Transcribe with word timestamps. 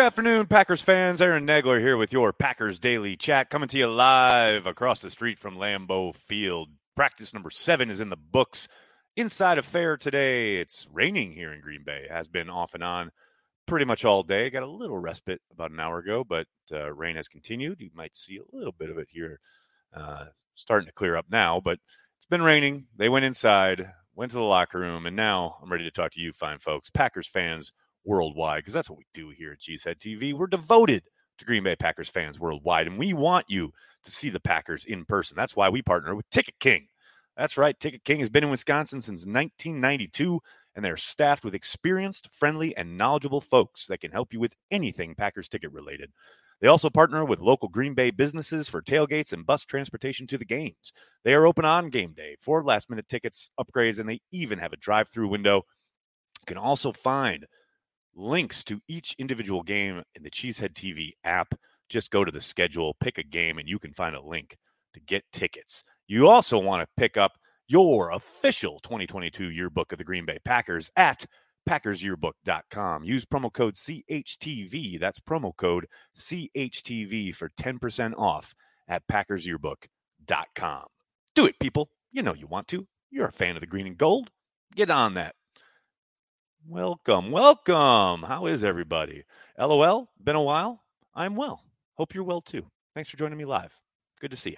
Good 0.00 0.06
afternoon, 0.06 0.46
Packers 0.46 0.80
fans. 0.80 1.20
Aaron 1.20 1.46
Nagler 1.46 1.78
here 1.78 1.98
with 1.98 2.10
your 2.10 2.32
Packers 2.32 2.78
Daily 2.78 3.16
Chat, 3.16 3.50
coming 3.50 3.68
to 3.68 3.76
you 3.76 3.86
live 3.86 4.66
across 4.66 5.00
the 5.00 5.10
street 5.10 5.38
from 5.38 5.58
Lambeau 5.58 6.16
Field. 6.16 6.70
Practice 6.96 7.34
number 7.34 7.50
seven 7.50 7.90
is 7.90 8.00
in 8.00 8.08
the 8.08 8.16
books. 8.16 8.66
Inside 9.14 9.58
of 9.58 9.66
fair 9.66 9.98
today, 9.98 10.56
it's 10.56 10.88
raining 10.90 11.32
here 11.32 11.52
in 11.52 11.60
Green 11.60 11.82
Bay. 11.84 12.06
Has 12.08 12.28
been 12.28 12.48
off 12.48 12.72
and 12.72 12.82
on 12.82 13.10
pretty 13.66 13.84
much 13.84 14.06
all 14.06 14.22
day. 14.22 14.48
Got 14.48 14.62
a 14.62 14.66
little 14.66 14.96
respite 14.96 15.42
about 15.52 15.70
an 15.70 15.78
hour 15.78 15.98
ago, 15.98 16.24
but 16.24 16.46
uh, 16.72 16.90
rain 16.94 17.16
has 17.16 17.28
continued. 17.28 17.82
You 17.82 17.90
might 17.92 18.16
see 18.16 18.38
a 18.38 18.56
little 18.56 18.72
bit 18.72 18.88
of 18.88 18.96
it 18.96 19.08
here, 19.10 19.38
uh, 19.94 20.24
starting 20.54 20.86
to 20.86 20.94
clear 20.94 21.14
up 21.14 21.26
now. 21.30 21.60
But 21.60 21.78
it's 22.16 22.26
been 22.26 22.42
raining. 22.42 22.86
They 22.96 23.10
went 23.10 23.26
inside, 23.26 23.92
went 24.14 24.32
to 24.32 24.38
the 24.38 24.44
locker 24.44 24.78
room, 24.78 25.04
and 25.04 25.14
now 25.14 25.58
I'm 25.62 25.70
ready 25.70 25.84
to 25.84 25.90
talk 25.90 26.12
to 26.12 26.22
you, 26.22 26.32
fine 26.32 26.58
folks, 26.58 26.88
Packers 26.88 27.26
fans 27.26 27.72
worldwide 28.04 28.58
because 28.58 28.74
that's 28.74 28.90
what 28.90 28.98
we 28.98 29.06
do 29.14 29.30
here 29.30 29.52
at 29.52 29.60
Cheesehead 29.60 29.98
TV. 29.98 30.34
We're 30.34 30.46
devoted 30.46 31.04
to 31.38 31.44
Green 31.44 31.64
Bay 31.64 31.76
Packers 31.76 32.08
fans 32.08 32.38
worldwide, 32.38 32.86
and 32.86 32.98
we 32.98 33.12
want 33.12 33.46
you 33.48 33.72
to 34.04 34.10
see 34.10 34.30
the 34.30 34.40
Packers 34.40 34.84
in 34.84 35.04
person. 35.04 35.36
That's 35.36 35.56
why 35.56 35.68
we 35.68 35.82
partner 35.82 36.14
with 36.14 36.28
Ticket 36.30 36.58
King. 36.60 36.86
That's 37.36 37.56
right, 37.56 37.78
Ticket 37.78 38.04
King 38.04 38.18
has 38.20 38.28
been 38.28 38.44
in 38.44 38.50
Wisconsin 38.50 39.00
since 39.00 39.24
1992, 39.24 40.40
and 40.74 40.84
they're 40.84 40.96
staffed 40.96 41.44
with 41.44 41.54
experienced, 41.54 42.28
friendly, 42.32 42.76
and 42.76 42.98
knowledgeable 42.98 43.40
folks 43.40 43.86
that 43.86 44.00
can 44.00 44.10
help 44.10 44.32
you 44.32 44.40
with 44.40 44.54
anything 44.70 45.14
Packers 45.14 45.48
ticket 45.48 45.72
related. 45.72 46.10
They 46.60 46.68
also 46.68 46.90
partner 46.90 47.24
with 47.24 47.40
local 47.40 47.68
Green 47.68 47.94
Bay 47.94 48.10
businesses 48.10 48.68
for 48.68 48.82
tailgates 48.82 49.32
and 49.32 49.46
bus 49.46 49.64
transportation 49.64 50.26
to 50.26 50.36
the 50.36 50.44
games. 50.44 50.92
They 51.24 51.32
are 51.32 51.46
open 51.46 51.64
on 51.64 51.88
game 51.88 52.12
day 52.12 52.36
for 52.40 52.62
last 52.62 52.90
minute 52.90 53.08
tickets, 53.08 53.48
upgrades, 53.58 53.98
and 53.98 54.08
they 54.08 54.20
even 54.30 54.58
have 54.58 54.74
a 54.74 54.76
drive 54.76 55.08
through 55.08 55.28
window. 55.28 55.62
You 56.40 56.46
can 56.46 56.58
also 56.58 56.92
find 56.92 57.46
links 58.14 58.64
to 58.64 58.80
each 58.88 59.14
individual 59.18 59.62
game 59.62 60.02
in 60.14 60.22
the 60.22 60.30
Cheesehead 60.30 60.74
TV 60.74 61.12
app. 61.24 61.54
Just 61.88 62.10
go 62.10 62.24
to 62.24 62.32
the 62.32 62.40
schedule, 62.40 62.96
pick 63.00 63.18
a 63.18 63.22
game, 63.22 63.58
and 63.58 63.68
you 63.68 63.78
can 63.78 63.92
find 63.92 64.14
a 64.14 64.22
link 64.22 64.56
to 64.94 65.00
get 65.00 65.24
tickets. 65.32 65.84
You 66.06 66.28
also 66.28 66.58
want 66.58 66.82
to 66.82 66.88
pick 66.96 67.16
up 67.16 67.32
your 67.66 68.10
official 68.10 68.80
2022 68.80 69.50
yearbook 69.50 69.92
of 69.92 69.98
the 69.98 70.04
Green 70.04 70.26
Bay 70.26 70.38
Packers 70.44 70.90
at 70.96 71.24
packersyearbook.com. 71.68 73.04
Use 73.04 73.24
promo 73.24 73.52
code 73.52 73.74
CHTV. 73.74 74.98
That's 74.98 75.20
promo 75.20 75.56
code 75.56 75.86
CHTV 76.16 77.34
for 77.34 77.50
10% 77.60 78.14
off 78.18 78.54
at 78.88 79.06
packersyearbook.com. 79.10 80.84
Do 81.34 81.46
it, 81.46 81.58
people. 81.60 81.90
You 82.10 82.22
know 82.22 82.34
you 82.34 82.46
want 82.48 82.66
to. 82.68 82.86
You're 83.10 83.28
a 83.28 83.32
fan 83.32 83.56
of 83.56 83.60
the 83.60 83.66
green 83.66 83.86
and 83.86 83.96
gold. 83.96 84.30
Get 84.74 84.90
on 84.90 85.14
that. 85.14 85.34
Welcome, 86.68 87.30
welcome. 87.30 88.22
How 88.22 88.46
is 88.46 88.62
everybody? 88.62 89.24
LOL, 89.58 90.08
been 90.22 90.36
a 90.36 90.42
while. 90.42 90.82
I'm 91.14 91.34
well. 91.34 91.64
Hope 91.94 92.14
you're 92.14 92.22
well 92.22 92.40
too. 92.40 92.64
Thanks 92.94 93.08
for 93.08 93.16
joining 93.16 93.38
me 93.38 93.44
live. 93.44 93.72
Good 94.20 94.30
to 94.30 94.36
see 94.36 94.50
you. 94.50 94.56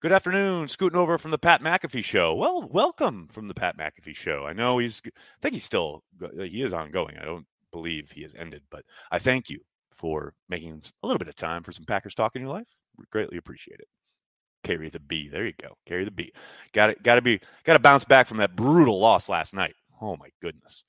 Good 0.00 0.12
afternoon, 0.12 0.66
scooting 0.66 0.98
over 0.98 1.18
from 1.18 1.30
the 1.30 1.38
Pat 1.38 1.60
McAfee 1.60 2.04
show. 2.04 2.34
Well, 2.34 2.68
welcome 2.70 3.28
from 3.30 3.48
the 3.48 3.54
Pat 3.54 3.76
McAfee 3.76 4.16
show. 4.16 4.46
I 4.46 4.52
know 4.52 4.78
he's, 4.78 5.02
I 5.06 5.10
think 5.42 5.52
he's 5.52 5.64
still, 5.64 6.04
uh, 6.22 6.42
he 6.42 6.62
is 6.62 6.72
ongoing. 6.72 7.16
I 7.18 7.24
don't 7.24 7.46
believe 7.70 8.10
he 8.10 8.22
has 8.22 8.34
ended, 8.34 8.62
but 8.70 8.84
I 9.10 9.18
thank 9.18 9.50
you 9.50 9.60
for 9.92 10.34
making 10.48 10.82
a 11.02 11.06
little 11.06 11.18
bit 11.18 11.28
of 11.28 11.34
time 11.34 11.62
for 11.62 11.72
some 11.72 11.84
Packers 11.84 12.14
talk 12.14 12.34
in 12.34 12.42
your 12.42 12.52
life. 12.52 12.68
We 12.96 13.04
greatly 13.12 13.36
appreciate 13.36 13.80
it. 13.80 13.88
Carry 14.64 14.88
the 14.88 15.00
B. 15.00 15.28
There 15.28 15.46
you 15.46 15.54
go. 15.60 15.76
Carry 15.86 16.04
the 16.04 16.10
B. 16.10 16.32
Got 16.72 16.90
it. 16.90 17.02
Got 17.02 17.16
to 17.16 17.22
be. 17.22 17.40
Got 17.64 17.74
to 17.74 17.78
bounce 17.78 18.04
back 18.04 18.26
from 18.26 18.38
that 18.38 18.56
brutal 18.56 18.98
loss 18.98 19.28
last 19.28 19.54
night. 19.54 19.74
Oh 20.00 20.16
my 20.16 20.28
goodness. 20.40 20.84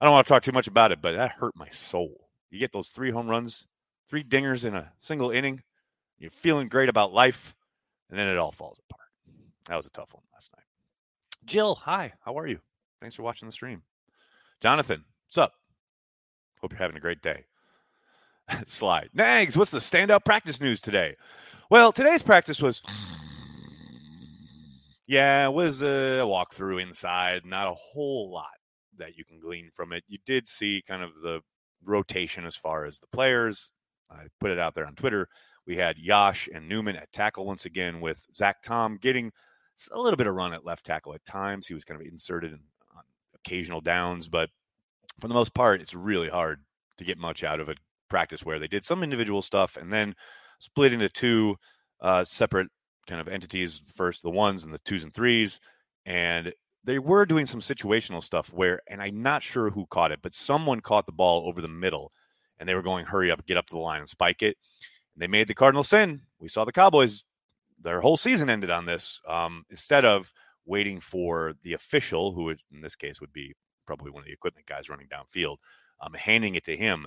I 0.00 0.04
don't 0.04 0.12
want 0.12 0.26
to 0.26 0.32
talk 0.32 0.42
too 0.42 0.52
much 0.52 0.68
about 0.68 0.92
it, 0.92 1.00
but 1.02 1.16
that 1.16 1.32
hurt 1.32 1.56
my 1.56 1.68
soul. 1.70 2.28
You 2.50 2.58
get 2.58 2.72
those 2.72 2.88
three 2.88 3.10
home 3.10 3.28
runs, 3.28 3.66
three 4.08 4.24
dingers 4.24 4.64
in 4.64 4.74
a 4.74 4.92
single 4.98 5.30
inning. 5.30 5.62
You're 6.18 6.30
feeling 6.30 6.68
great 6.68 6.88
about 6.88 7.12
life, 7.12 7.54
and 8.10 8.18
then 8.18 8.28
it 8.28 8.38
all 8.38 8.52
falls 8.52 8.80
apart. 8.88 9.08
That 9.68 9.76
was 9.76 9.86
a 9.86 9.90
tough 9.90 10.14
one 10.14 10.22
last 10.32 10.50
night. 10.56 10.64
Jill, 11.44 11.74
hi. 11.74 12.12
How 12.24 12.38
are 12.38 12.46
you? 12.46 12.58
Thanks 13.00 13.16
for 13.16 13.22
watching 13.22 13.46
the 13.46 13.52
stream. 13.52 13.82
Jonathan, 14.60 15.04
what's 15.26 15.38
up? 15.38 15.52
Hope 16.60 16.72
you're 16.72 16.78
having 16.78 16.96
a 16.96 17.00
great 17.00 17.22
day. 17.22 17.44
Slide. 18.66 19.10
Nags, 19.14 19.56
what's 19.56 19.70
the 19.70 19.78
standout 19.78 20.24
practice 20.24 20.60
news 20.60 20.80
today? 20.80 21.16
Well, 21.70 21.92
today's 21.92 22.22
practice 22.22 22.62
was 22.62 22.82
yeah, 25.08 25.46
it 25.46 25.52
was 25.52 25.82
a 25.82 26.20
walkthrough 26.22 26.82
inside, 26.82 27.46
not 27.46 27.66
a 27.66 27.74
whole 27.74 28.30
lot 28.30 28.58
that 28.98 29.16
you 29.16 29.24
can 29.24 29.40
glean 29.40 29.70
from 29.74 29.94
it. 29.94 30.04
You 30.06 30.18
did 30.26 30.46
see 30.46 30.84
kind 30.86 31.02
of 31.02 31.14
the 31.22 31.40
rotation 31.82 32.44
as 32.44 32.54
far 32.54 32.84
as 32.84 32.98
the 32.98 33.06
players. 33.06 33.70
I 34.10 34.24
put 34.38 34.50
it 34.50 34.58
out 34.58 34.74
there 34.74 34.86
on 34.86 34.94
Twitter. 34.94 35.28
We 35.66 35.76
had 35.76 35.96
Yosh 35.96 36.46
and 36.54 36.70
Nijman 36.70 37.00
at 37.00 37.10
tackle 37.10 37.46
once 37.46 37.64
again, 37.64 38.02
with 38.02 38.22
Zach 38.36 38.62
Tom 38.62 38.98
getting 39.00 39.32
a 39.92 39.98
little 39.98 40.18
bit 40.18 40.26
of 40.26 40.34
run 40.34 40.52
at 40.52 40.66
left 40.66 40.84
tackle 40.84 41.14
at 41.14 41.24
times. 41.24 41.66
He 41.66 41.74
was 41.74 41.84
kind 41.84 41.98
of 41.98 42.06
inserted 42.06 42.52
in 42.52 42.60
on 42.94 43.02
occasional 43.34 43.80
downs, 43.80 44.28
but 44.28 44.50
for 45.20 45.28
the 45.28 45.34
most 45.34 45.54
part, 45.54 45.80
it's 45.80 45.94
really 45.94 46.28
hard 46.28 46.60
to 46.98 47.04
get 47.04 47.16
much 47.16 47.44
out 47.44 47.60
of 47.60 47.70
a 47.70 47.76
practice 48.10 48.44
where 48.44 48.58
they 48.58 48.68
did 48.68 48.84
some 48.84 49.02
individual 49.02 49.40
stuff 49.40 49.78
and 49.78 49.90
then 49.90 50.14
split 50.58 50.92
into 50.92 51.08
two 51.08 51.56
uh, 52.00 52.24
separate 52.24 52.68
kind 53.08 53.20
of 53.20 53.28
entities. 53.28 53.82
First, 53.94 54.22
the 54.22 54.30
ones 54.30 54.64
and 54.64 54.72
the 54.72 54.78
twos 54.78 55.02
and 55.02 55.12
threes, 55.12 55.58
and 56.06 56.52
they 56.84 56.98
were 56.98 57.26
doing 57.26 57.46
some 57.46 57.60
situational 57.60 58.22
stuff 58.22 58.52
where, 58.52 58.80
and 58.88 59.02
I'm 59.02 59.22
not 59.22 59.42
sure 59.42 59.70
who 59.70 59.86
caught 59.86 60.12
it, 60.12 60.20
but 60.22 60.34
someone 60.34 60.80
caught 60.80 61.06
the 61.06 61.12
ball 61.12 61.46
over 61.46 61.60
the 61.60 61.68
middle 61.68 62.12
and 62.58 62.68
they 62.68 62.74
were 62.74 62.82
going, 62.82 63.06
hurry 63.06 63.30
up, 63.30 63.44
get 63.46 63.56
up 63.56 63.66
to 63.66 63.74
the 63.74 63.80
line 63.80 64.00
and 64.00 64.08
spike 64.08 64.42
it. 64.42 64.56
And 65.14 65.22
they 65.22 65.26
made 65.26 65.48
the 65.48 65.54
Cardinals 65.54 65.88
sin. 65.88 66.22
We 66.38 66.48
saw 66.48 66.64
the 66.64 66.72
Cowboys, 66.72 67.24
their 67.80 68.00
whole 68.00 68.16
season 68.16 68.50
ended 68.50 68.70
on 68.70 68.86
this. 68.86 69.20
Um, 69.28 69.64
instead 69.70 70.04
of 70.04 70.32
waiting 70.64 71.00
for 71.00 71.54
the 71.62 71.72
official, 71.74 72.32
who 72.32 72.50
in 72.50 72.80
this 72.80 72.96
case 72.96 73.20
would 73.20 73.32
be 73.32 73.54
probably 73.86 74.10
one 74.10 74.22
of 74.22 74.26
the 74.26 74.32
equipment 74.32 74.66
guys 74.66 74.88
running 74.88 75.08
downfield, 75.08 75.56
um, 76.00 76.14
handing 76.14 76.54
it 76.54 76.64
to 76.64 76.76
him. 76.76 77.06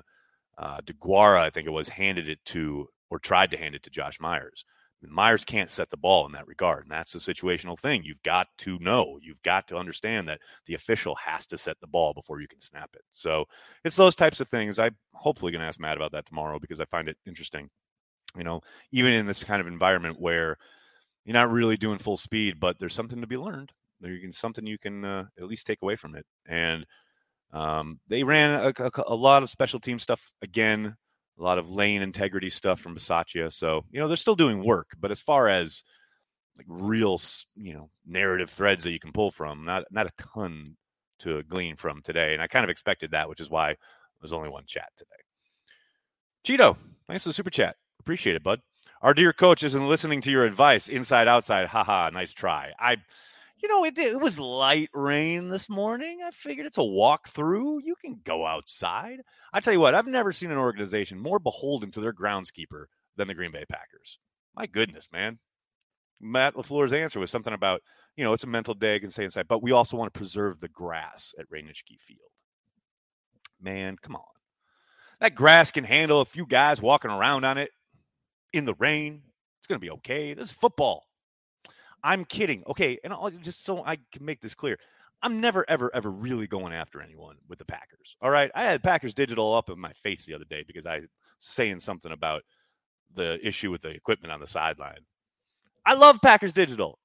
Uh, 0.57 0.79
Deguara, 0.81 1.39
I 1.39 1.49
think 1.49 1.67
it 1.67 1.71
was, 1.71 1.89
handed 1.89 2.29
it 2.29 2.39
to 2.45 2.87
or 3.09 3.19
tried 3.19 3.51
to 3.51 3.57
hand 3.57 3.75
it 3.75 3.83
to 3.83 3.89
Josh 3.89 4.19
Myers. 4.19 4.63
Myers 5.09 5.43
can't 5.43 5.69
set 5.69 5.89
the 5.89 5.97
ball 5.97 6.25
in 6.25 6.31
that 6.33 6.47
regard. 6.47 6.83
And 6.83 6.91
that's 6.91 7.13
the 7.13 7.19
situational 7.19 7.79
thing. 7.79 8.03
You've 8.03 8.21
got 8.23 8.47
to 8.59 8.77
know, 8.79 9.17
you've 9.21 9.41
got 9.41 9.67
to 9.69 9.77
understand 9.77 10.27
that 10.29 10.39
the 10.65 10.75
official 10.75 11.15
has 11.15 11.45
to 11.47 11.57
set 11.57 11.79
the 11.79 11.87
ball 11.87 12.13
before 12.13 12.39
you 12.39 12.47
can 12.47 12.61
snap 12.61 12.91
it. 12.95 13.01
So 13.09 13.45
it's 13.83 13.95
those 13.95 14.15
types 14.15 14.41
of 14.41 14.47
things. 14.47 14.77
I'm 14.79 14.95
hopefully 15.13 15.51
going 15.51 15.61
to 15.61 15.67
ask 15.67 15.79
Matt 15.79 15.97
about 15.97 16.11
that 16.11 16.25
tomorrow 16.25 16.59
because 16.59 16.79
I 16.79 16.85
find 16.85 17.09
it 17.09 17.17
interesting. 17.25 17.69
You 18.37 18.43
know, 18.43 18.61
even 18.91 19.13
in 19.13 19.25
this 19.25 19.43
kind 19.43 19.59
of 19.59 19.67
environment 19.67 20.19
where 20.19 20.57
you're 21.25 21.33
not 21.33 21.51
really 21.51 21.77
doing 21.77 21.97
full 21.97 22.17
speed, 22.17 22.59
but 22.59 22.77
there's 22.79 22.93
something 22.93 23.21
to 23.21 23.27
be 23.27 23.37
learned. 23.37 23.71
There's 23.99 24.37
something 24.37 24.65
you 24.65 24.77
can 24.79 25.03
uh, 25.03 25.25
at 25.37 25.47
least 25.47 25.67
take 25.67 25.81
away 25.81 25.95
from 25.95 26.15
it. 26.15 26.25
And 26.47 26.85
um, 27.51 27.99
they 28.07 28.23
ran 28.23 28.55
a, 28.55 28.83
a, 28.83 28.91
a 29.07 29.15
lot 29.15 29.43
of 29.43 29.49
special 29.49 29.79
team 29.79 29.99
stuff 29.99 30.31
again 30.41 30.95
a 31.39 31.43
lot 31.43 31.57
of 31.57 31.69
lane 31.69 32.01
integrity 32.01 32.49
stuff 32.49 32.79
from 32.79 32.95
Bisaccia. 32.95 33.51
So, 33.51 33.85
you 33.91 33.99
know, 33.99 34.07
they're 34.07 34.17
still 34.17 34.35
doing 34.35 34.63
work, 34.63 34.89
but 34.99 35.11
as 35.11 35.19
far 35.19 35.47
as 35.47 35.83
like 36.57 36.65
real, 36.67 37.19
you 37.55 37.73
know, 37.73 37.89
narrative 38.05 38.49
threads 38.49 38.83
that 38.83 38.91
you 38.91 38.99
can 38.99 39.11
pull 39.11 39.31
from, 39.31 39.65
not 39.65 39.83
not 39.91 40.07
a 40.07 40.23
ton 40.33 40.75
to 41.19 41.43
glean 41.43 41.75
from 41.75 42.01
today. 42.01 42.33
And 42.33 42.41
I 42.41 42.47
kind 42.47 42.63
of 42.63 42.69
expected 42.69 43.11
that, 43.11 43.29
which 43.29 43.39
is 43.39 43.49
why 43.49 43.75
there's 44.19 44.33
only 44.33 44.49
one 44.49 44.65
chat 44.65 44.89
today. 44.97 45.09
Cheeto, 46.45 46.75
thanks 47.07 47.23
for 47.23 47.29
the 47.29 47.33
super 47.33 47.49
chat. 47.49 47.75
Appreciate 47.99 48.35
it, 48.35 48.43
bud. 48.43 48.59
Our 49.01 49.13
dear 49.13 49.33
coach 49.33 49.63
isn't 49.63 49.87
listening 49.87 50.21
to 50.21 50.31
your 50.31 50.45
advice. 50.45 50.87
Inside, 50.87 51.27
outside. 51.27 51.67
Haha, 51.67 52.09
nice 52.11 52.33
try. 52.33 52.71
I 52.79 52.97
you 53.61 53.69
know, 53.69 53.85
it, 53.85 53.97
it 53.97 54.19
was 54.19 54.39
light 54.39 54.89
rain 54.93 55.49
this 55.49 55.69
morning. 55.69 56.19
I 56.23 56.31
figured 56.31 56.65
it's 56.65 56.77
a 56.77 56.83
walk 56.83 57.29
through. 57.29 57.81
You 57.83 57.95
can 57.95 58.19
go 58.23 58.45
outside. 58.45 59.19
I 59.53 59.59
tell 59.59 59.73
you 59.73 59.79
what, 59.79 59.93
I've 59.93 60.07
never 60.07 60.31
seen 60.31 60.51
an 60.51 60.57
organization 60.57 61.19
more 61.19 61.39
beholden 61.39 61.91
to 61.91 62.01
their 62.01 62.13
groundskeeper 62.13 62.85
than 63.17 63.27
the 63.27 63.33
Green 63.35 63.51
Bay 63.51 63.65
Packers. 63.69 64.17
My 64.55 64.65
goodness, 64.65 65.09
man. 65.11 65.39
Matt 66.19 66.55
LaFleur's 66.55 66.93
answer 66.93 67.19
was 67.19 67.31
something 67.31 67.53
about, 67.53 67.81
you 68.15 68.23
know, 68.23 68.33
it's 68.33 68.43
a 68.43 68.47
mental 68.47 68.73
day, 68.73 68.95
I 68.95 68.99
can 68.99 69.09
stay 69.09 69.23
inside, 69.23 69.47
but 69.47 69.63
we 69.63 69.71
also 69.71 69.97
want 69.97 70.13
to 70.13 70.17
preserve 70.17 70.59
the 70.59 70.67
grass 70.67 71.33
at 71.39 71.45
Ray 71.49 71.61
Nitschke 71.61 71.99
Field. 71.99 72.19
Man, 73.59 73.97
come 74.01 74.15
on. 74.15 74.23
That 75.19 75.35
grass 75.35 75.71
can 75.71 75.83
handle 75.83 76.21
a 76.21 76.25
few 76.25 76.45
guys 76.45 76.81
walking 76.81 77.11
around 77.11 77.43
on 77.43 77.57
it 77.57 77.69
in 78.53 78.65
the 78.65 78.73
rain. 78.75 79.21
It's 79.59 79.67
going 79.67 79.79
to 79.79 79.85
be 79.85 79.91
okay. 79.91 80.33
This 80.33 80.47
is 80.47 80.51
football. 80.51 81.05
I'm 82.03 82.25
kidding. 82.25 82.63
Okay, 82.67 82.99
and 83.03 83.13
I'll, 83.13 83.29
just 83.29 83.63
so 83.63 83.83
I 83.85 83.97
can 84.11 84.25
make 84.25 84.41
this 84.41 84.55
clear, 84.55 84.77
I'm 85.21 85.39
never, 85.39 85.69
ever, 85.69 85.93
ever 85.93 86.09
really 86.09 86.47
going 86.47 86.73
after 86.73 87.01
anyone 87.01 87.37
with 87.47 87.59
the 87.59 87.65
Packers. 87.65 88.17
All 88.21 88.31
right, 88.31 88.51
I 88.55 88.63
had 88.63 88.83
Packers 88.83 89.13
digital 89.13 89.53
up 89.53 89.69
in 89.69 89.79
my 89.79 89.93
face 89.93 90.25
the 90.25 90.33
other 90.33 90.45
day 90.45 90.63
because 90.65 90.85
I 90.85 90.99
was 90.99 91.07
saying 91.39 91.79
something 91.79 92.11
about 92.11 92.43
the 93.13 93.45
issue 93.45 93.71
with 93.71 93.81
the 93.81 93.89
equipment 93.89 94.31
on 94.31 94.39
the 94.39 94.47
sideline. 94.47 95.05
I 95.85 95.93
love 95.93 96.21
Packers 96.21 96.53
digital. 96.53 96.99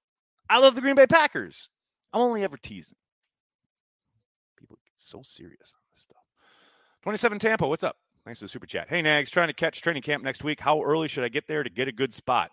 I 0.49 0.59
love 0.59 0.75
the 0.75 0.81
Green 0.81 0.95
Bay 0.95 1.07
Packers. 1.07 1.69
I'm 2.13 2.23
only 2.23 2.45
ever 2.45 2.57
teasing. 2.57 2.97
People 4.59 4.79
get 4.85 4.93
so 4.97 5.21
serious 5.23 5.73
on 5.75 5.81
this 5.93 6.03
stuff. 6.03 6.23
27 7.03 7.39
Tampa, 7.39 7.67
what's 7.67 7.85
up? 7.85 7.97
Thanks 8.25 8.41
for 8.41 8.47
the 8.47 8.49
super 8.49 8.67
chat. 8.67 8.89
Hey, 8.89 9.03
Nags, 9.03 9.31
trying 9.31 9.49
to 9.49 9.55
catch 9.55 9.83
training 9.83 10.03
camp 10.03 10.25
next 10.25 10.43
week. 10.43 10.59
How 10.59 10.83
early 10.83 11.09
should 11.09 11.25
I 11.25 11.29
get 11.29 11.47
there 11.47 11.63
to 11.63 11.71
get 11.71 11.87
a 11.87 11.93
good 11.93 12.13
spot? 12.13 12.51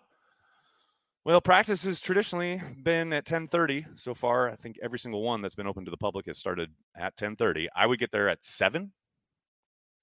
Well, 1.24 1.40
practice 1.40 1.84
has 1.84 2.00
traditionally 2.00 2.60
been 2.82 3.12
at 3.14 3.24
10:30 3.24 3.86
so 3.96 4.14
far. 4.14 4.50
I 4.50 4.56
think 4.56 4.76
every 4.82 4.98
single 4.98 5.22
one 5.22 5.40
that's 5.40 5.54
been 5.54 5.66
open 5.66 5.86
to 5.86 5.90
the 5.90 5.96
public 5.96 6.26
has 6.26 6.36
started 6.36 6.70
at 6.94 7.16
10:30. 7.16 7.68
I 7.74 7.86
would 7.86 7.98
get 7.98 8.12
there 8.12 8.28
at 8.28 8.44
7, 8.44 8.92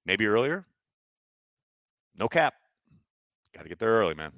maybe 0.03 0.25
earlier. 0.25 0.65
No 2.15 2.27
cap. 2.27 2.55
Got 3.53 3.63
to 3.63 3.69
get 3.69 3.77
there 3.77 3.91
early, 3.91 4.15
man. 4.15 4.31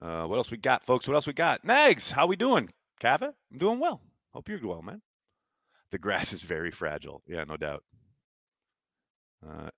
Uh, 0.00 0.26
what 0.26 0.36
else 0.36 0.50
we 0.50 0.58
got, 0.58 0.84
folks? 0.84 1.08
What 1.08 1.14
else 1.14 1.26
we 1.26 1.32
got? 1.32 1.64
Nags, 1.64 2.10
how 2.10 2.26
we 2.26 2.36
doing? 2.36 2.68
Kava, 3.00 3.34
I'm 3.50 3.58
doing 3.58 3.80
well. 3.80 4.02
Hope 4.32 4.48
you're 4.48 4.60
well, 4.62 4.82
man. 4.82 5.00
The 5.90 5.98
grass 5.98 6.32
is 6.34 6.42
very 6.42 6.70
fragile. 6.70 7.22
Yeah, 7.26 7.44
no 7.44 7.56
doubt. 7.56 7.82
Uh, 9.46 9.70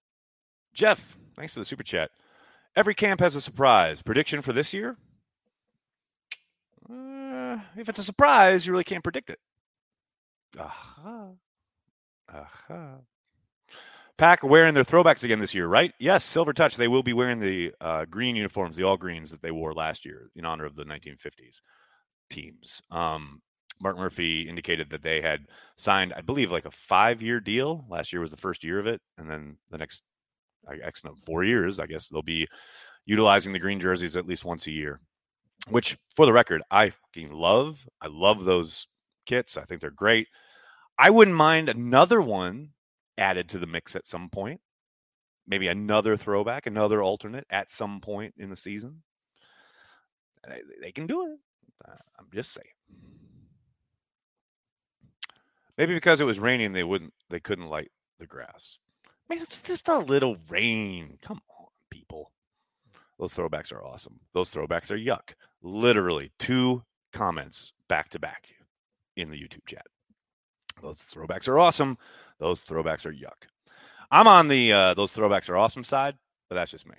Jeff, 0.75 1.17
thanks 1.37 1.55
for 1.55 1.61
the 1.61 1.65
super 1.65 1.85
chat. 1.85 2.11
Every 2.75 2.95
camp 2.95 3.21
has 3.21 3.37
a 3.37 3.41
surprise. 3.41 4.03
Prediction 4.03 4.43
for 4.43 4.53
this 4.53 4.73
year? 4.73 4.97
Uh, 6.91 7.59
if 7.77 7.89
it's 7.89 7.99
a 7.99 8.05
surprise, 8.05 8.67
you 8.67 8.73
really 8.73 8.85
can't 8.85 9.05
predict 9.05 9.31
it. 9.31 9.39
Aha. 10.59 11.03
Uh-huh. 11.05 11.29
Aha. 12.29 12.47
Uh-huh. 12.69 12.97
Pack 14.19 14.43
wearing 14.43 14.75
their 14.75 14.85
throwbacks 14.85 15.25
again 15.25 15.41
this 15.41 15.55
year, 15.55 15.67
right? 15.67 15.95
Yes, 15.99 16.25
Silver 16.25 16.53
Touch. 16.53 16.77
They 16.77 16.89
will 16.89 17.03
be 17.03 17.15
wearing 17.15 17.41
the 17.41 17.73
uh, 17.81 18.05
green 18.05 18.37
uniforms, 18.37 18.77
the 18.77 18.85
all 18.85 18.99
greens 18.99 19.31
that 19.31 19.41
they 19.41 19.51
wore 19.51 19.73
last 19.73 20.05
year 20.05 20.31
in 20.37 20.45
honor 20.45 20.67
of 20.67 20.77
the 20.77 20.85
1950s 20.85 21.63
teams. 22.29 22.83
Um, 22.91 23.41
Mark 23.81 23.97
Murphy 23.97 24.47
indicated 24.47 24.91
that 24.91 25.03
they 25.03 25.23
had 25.23 25.47
signed, 25.79 26.13
I 26.15 26.21
believe, 26.21 26.53
like 26.53 26.67
a 26.67 26.71
five 26.71 27.23
year 27.23 27.41
deal. 27.41 27.87
Last 27.89 28.13
year 28.13 28.21
was 28.21 28.31
the 28.31 28.37
first 28.37 28.63
year 28.63 28.79
of 28.79 28.87
it. 28.87 29.01
And 29.17 29.29
then 29.29 29.57
the 29.71 29.79
next 29.79 30.03
X 30.83 31.03
no, 31.03 31.15
four 31.25 31.43
years, 31.43 31.81
I 31.81 31.87
guess 31.87 32.09
they'll 32.09 32.21
be 32.21 32.47
utilizing 33.07 33.53
the 33.53 33.59
green 33.59 33.81
jerseys 33.81 34.17
at 34.17 34.27
least 34.27 34.45
once 34.45 34.67
a 34.67 34.71
year, 34.71 35.01
which 35.69 35.97
for 36.17 36.27
the 36.27 36.33
record, 36.33 36.63
I 36.71 36.91
fucking 36.91 37.33
love. 37.33 37.87
I 38.01 38.09
love 38.09 38.45
those 38.45 38.87
kits. 39.27 39.57
I 39.57 39.65
think 39.65 39.81
they're 39.81 39.91
great. 39.91 40.29
I 40.99 41.11
wouldn't 41.11 41.37
mind 41.37 41.69
another 41.69 42.21
one 42.21 42.71
added 43.17 43.49
to 43.51 43.59
the 43.59 43.67
mix 43.67 43.95
at 43.97 44.07
some 44.07 44.29
point. 44.29 44.61
Maybe 45.47 45.69
another 45.69 46.17
throwback, 46.17 46.67
another 46.67 47.03
alternate 47.03 47.47
at 47.51 47.71
some 47.71 48.01
point 48.01 48.35
in 48.39 48.51
the 48.51 48.57
season. 48.57 49.03
They, 50.47 50.61
they 50.81 50.93
can 50.93 51.07
do 51.07 51.27
it. 51.27 51.39
Uh, 51.87 51.97
I'm 52.19 52.27
just 52.33 52.53
saying. 52.53 52.67
Maybe 55.77 55.95
because 55.95 56.21
it 56.21 56.25
was 56.25 56.39
raining, 56.39 56.73
they 56.73 56.85
wouldn't, 56.85 57.15
they 57.31 57.41
couldn't 57.41 57.69
light 57.69 57.91
the 58.19 58.27
grass. 58.27 58.79
Man, 59.29 59.41
it's 59.41 59.63
just 59.63 59.89
a 59.89 59.99
little 59.99 60.37
rain. 60.49 61.19
Come 61.23 61.41
on, 61.59 61.67
people. 61.89 62.33
Those 63.19 63.33
throwbacks 63.33 63.73
are 63.73 63.85
awesome. 63.85 64.21
Those 64.35 64.53
throwbacks 64.53 64.91
are 64.91 64.99
yuck. 64.99 65.35
Literally 65.63 66.33
two 66.39 66.83
comments 67.13 67.73
back 67.89 68.09
to 68.11 68.19
back 68.19 68.49
in 69.17 69.31
the 69.31 69.37
YouTube 69.37 69.67
chat. 69.67 69.87
Those 70.83 70.99
throwbacks 70.99 71.49
are 71.49 71.59
awesome. 71.59 71.99
Those 72.39 72.63
throwbacks 72.63 73.05
are 73.05 73.13
yuck. 73.13 73.49
I'm 74.11 74.27
on 74.27 74.49
the 74.49 74.73
uh, 74.73 74.95
those 74.95 75.13
throwbacks 75.15 75.49
are 75.49 75.57
awesome 75.57 75.85
side, 75.85 76.17
but 76.49 76.57
that's 76.57 76.71
just 76.71 76.87
me. 76.87 76.95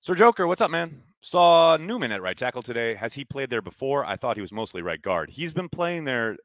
Sir 0.00 0.14
Joker, 0.14 0.46
what's 0.46 0.60
up, 0.60 0.70
man? 0.70 1.02
Saw 1.20 1.76
Nijman 1.78 2.12
at 2.12 2.22
right 2.22 2.36
tackle 2.36 2.62
today. 2.62 2.94
Has 2.94 3.14
he 3.14 3.24
played 3.24 3.50
there 3.50 3.62
before? 3.62 4.04
I 4.04 4.16
thought 4.16 4.36
he 4.36 4.42
was 4.42 4.52
mostly 4.52 4.82
right 4.82 5.00
guard. 5.00 5.30
He's 5.30 5.52
been 5.52 5.68
playing 5.68 6.04
there 6.04 6.36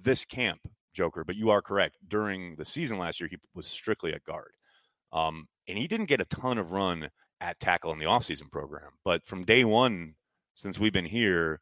this 0.00 0.24
camp, 0.24 0.60
Joker, 0.94 1.24
but 1.24 1.34
you 1.34 1.50
are 1.50 1.62
correct. 1.62 1.96
During 2.06 2.54
the 2.56 2.64
season 2.64 2.98
last 2.98 3.20
year, 3.20 3.28
he 3.28 3.38
was 3.54 3.66
strictly 3.66 4.12
a 4.12 4.20
guard. 4.20 4.52
Um, 5.12 5.48
and 5.66 5.76
he 5.76 5.88
didn't 5.88 6.06
get 6.06 6.20
a 6.20 6.26
ton 6.26 6.58
of 6.58 6.70
run 6.70 7.10
at 7.40 7.58
tackle 7.60 7.92
in 7.92 7.98
the 7.98 8.04
offseason 8.04 8.50
program. 8.50 8.90
But 9.04 9.26
from 9.26 9.44
day 9.44 9.64
one, 9.64 10.14
since 10.54 10.78
we've 10.78 10.92
been 10.92 11.06
here, 11.06 11.60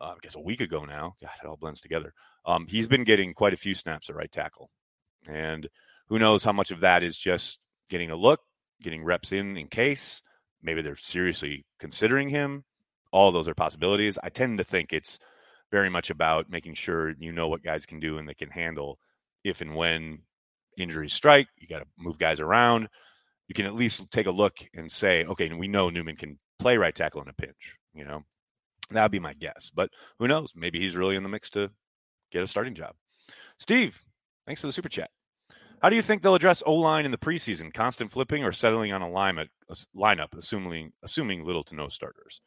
uh, 0.00 0.12
I 0.12 0.14
guess 0.22 0.34
a 0.34 0.40
week 0.40 0.60
ago 0.60 0.84
now, 0.84 1.14
God, 1.20 1.30
it 1.42 1.46
all 1.46 1.56
blends 1.56 1.80
together. 1.80 2.12
Um, 2.46 2.66
he's 2.68 2.86
been 2.86 3.04
getting 3.04 3.34
quite 3.34 3.54
a 3.54 3.58
few 3.58 3.74
snaps 3.74 4.08
at 4.08 4.16
right 4.16 4.30
tackle. 4.30 4.70
And 5.26 5.68
who 6.08 6.18
knows 6.18 6.44
how 6.44 6.52
much 6.52 6.70
of 6.70 6.80
that 6.80 7.02
is 7.02 7.16
just 7.16 7.58
getting 7.88 8.10
a 8.10 8.16
look, 8.16 8.40
getting 8.82 9.04
reps 9.04 9.32
in 9.32 9.56
in 9.56 9.68
case. 9.68 10.22
Maybe 10.62 10.82
they're 10.82 10.96
seriously 10.96 11.64
considering 11.78 12.28
him. 12.28 12.64
All 13.12 13.30
those 13.30 13.48
are 13.48 13.54
possibilities. 13.54 14.18
I 14.22 14.28
tend 14.28 14.58
to 14.58 14.64
think 14.64 14.92
it's 14.92 15.18
very 15.70 15.88
much 15.88 16.10
about 16.10 16.50
making 16.50 16.74
sure 16.74 17.14
you 17.18 17.32
know 17.32 17.48
what 17.48 17.62
guys 17.62 17.86
can 17.86 18.00
do 18.00 18.18
and 18.18 18.28
they 18.28 18.34
can 18.34 18.50
handle 18.50 18.98
if 19.44 19.60
and 19.60 19.74
when 19.74 20.20
injuries 20.78 21.12
strike. 21.12 21.46
You 21.58 21.68
got 21.68 21.80
to 21.80 21.86
move 21.98 22.18
guys 22.18 22.40
around. 22.40 22.88
You 23.48 23.54
can 23.54 23.66
at 23.66 23.74
least 23.74 24.10
take 24.10 24.26
a 24.26 24.30
look 24.30 24.54
and 24.74 24.90
say, 24.90 25.24
okay, 25.24 25.52
we 25.52 25.68
know 25.68 25.90
Nijman 25.90 26.18
can 26.18 26.38
play 26.58 26.76
right 26.76 26.94
tackle 26.94 27.22
in 27.22 27.28
a 27.28 27.32
pinch. 27.34 27.76
You 27.94 28.04
know, 28.04 28.22
that 28.90 29.02
would 29.02 29.12
be 29.12 29.18
my 29.18 29.34
guess. 29.34 29.70
But 29.74 29.90
who 30.18 30.28
knows? 30.28 30.52
Maybe 30.56 30.80
he's 30.80 30.96
really 30.96 31.16
in 31.16 31.22
the 31.22 31.28
mix 31.28 31.50
to 31.50 31.70
get 32.32 32.42
a 32.42 32.46
starting 32.46 32.74
job. 32.74 32.94
Steve, 33.58 34.00
thanks 34.46 34.60
for 34.60 34.66
the 34.66 34.72
super 34.72 34.88
chat. 34.88 35.10
How 35.82 35.90
do 35.90 35.96
you 35.96 36.02
think 36.02 36.22
they'll 36.22 36.34
address 36.34 36.62
O 36.64 36.74
line 36.74 37.04
in 37.04 37.10
the 37.10 37.18
preseason? 37.18 37.72
Constant 37.72 38.10
flipping 38.10 38.42
or 38.42 38.52
settling 38.52 38.92
on 38.92 39.02
a 39.02 39.06
lineup, 39.06 39.48
a 39.68 39.76
lineup, 39.94 40.34
assuming 40.36 40.92
assuming 41.02 41.44
little 41.44 41.64
to 41.64 41.74
no 41.74 41.88
starters? 41.88 42.40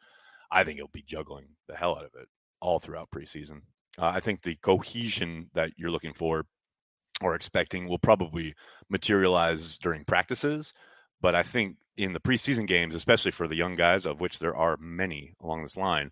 I 0.52 0.64
think 0.64 0.78
he'll 0.78 0.88
be 0.88 1.04
juggling 1.06 1.46
the 1.68 1.76
hell 1.76 1.96
out 1.96 2.06
of 2.06 2.12
it 2.20 2.28
all 2.62 2.80
throughout 2.80 3.10
preseason. 3.16 3.62
Uh, 4.00 4.08
I 4.08 4.20
think 4.22 4.42
the 4.42 4.56
cohesion 4.56 5.50
that 5.54 5.72
you're 5.78 5.92
looking 5.92 6.14
for 6.14 6.46
or 7.22 7.36
expecting 7.36 7.88
will 7.88 8.00
probably 8.00 8.56
materialize 8.90 9.78
during 9.78 10.06
practices. 10.06 10.74
But 11.22 11.36
I 11.36 11.44
think 11.44 11.78
in 11.98 12.14
the 12.14 12.20
preseason 12.20 12.68
games, 12.68 12.96
especially 12.96 13.32
for 13.32 13.48
the 13.48 13.56
young 13.56 13.76
guys, 13.76 14.06
of 14.06 14.20
which 14.20 14.40
there 14.40 14.56
are 14.56 14.78
many 14.78 15.34
along 15.42 15.64
this 15.64 15.78
line, 15.78 16.12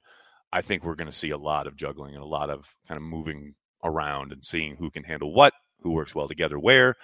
I 0.52 0.62
think 0.62 0.84
we're 0.84 0.96
going 0.96 1.10
to 1.10 1.16
see 1.16 1.30
a 1.30 1.38
lot 1.38 1.68
of 1.68 1.76
juggling 1.76 2.16
and 2.16 2.24
a 2.24 2.28
lot 2.28 2.50
of 2.50 2.66
kind 2.88 2.98
of 2.98 3.04
moving 3.04 3.56
around 3.84 4.32
and 4.32 4.44
seeing 4.44 4.76
who 4.76 4.90
can 4.90 5.04
handle 5.04 5.34
what, 5.34 5.54
who 5.82 5.92
works 5.92 6.16
well 6.16 6.28
together 6.28 6.58
where. 6.58 6.96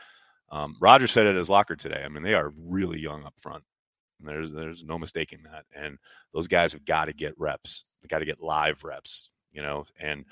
Um, 0.52 0.76
Roger 0.82 1.08
said 1.08 1.28
it 1.28 1.38
as 1.38 1.50
locker 1.50 1.78
today. 1.78 2.02
I 2.04 2.10
mean, 2.10 2.24
they 2.24 2.34
are 2.34 2.52
really 2.58 3.00
young 3.00 3.24
up 3.24 3.36
front. 3.40 3.64
There's 4.20 4.52
there's 4.52 4.84
no 4.84 5.00
mistaking 5.00 5.44
that, 5.44 5.66
and 5.76 5.98
those 6.34 6.48
guys 6.48 6.74
have 6.74 6.86
got 6.86 7.06
to 7.06 7.14
get 7.14 7.40
reps. 7.40 7.86
They 8.02 8.08
got 8.08 8.20
to 8.20 8.26
get 8.26 8.42
live 8.42 8.84
reps, 8.84 9.30
you 9.52 9.62
know. 9.62 9.86
And 10.00 10.26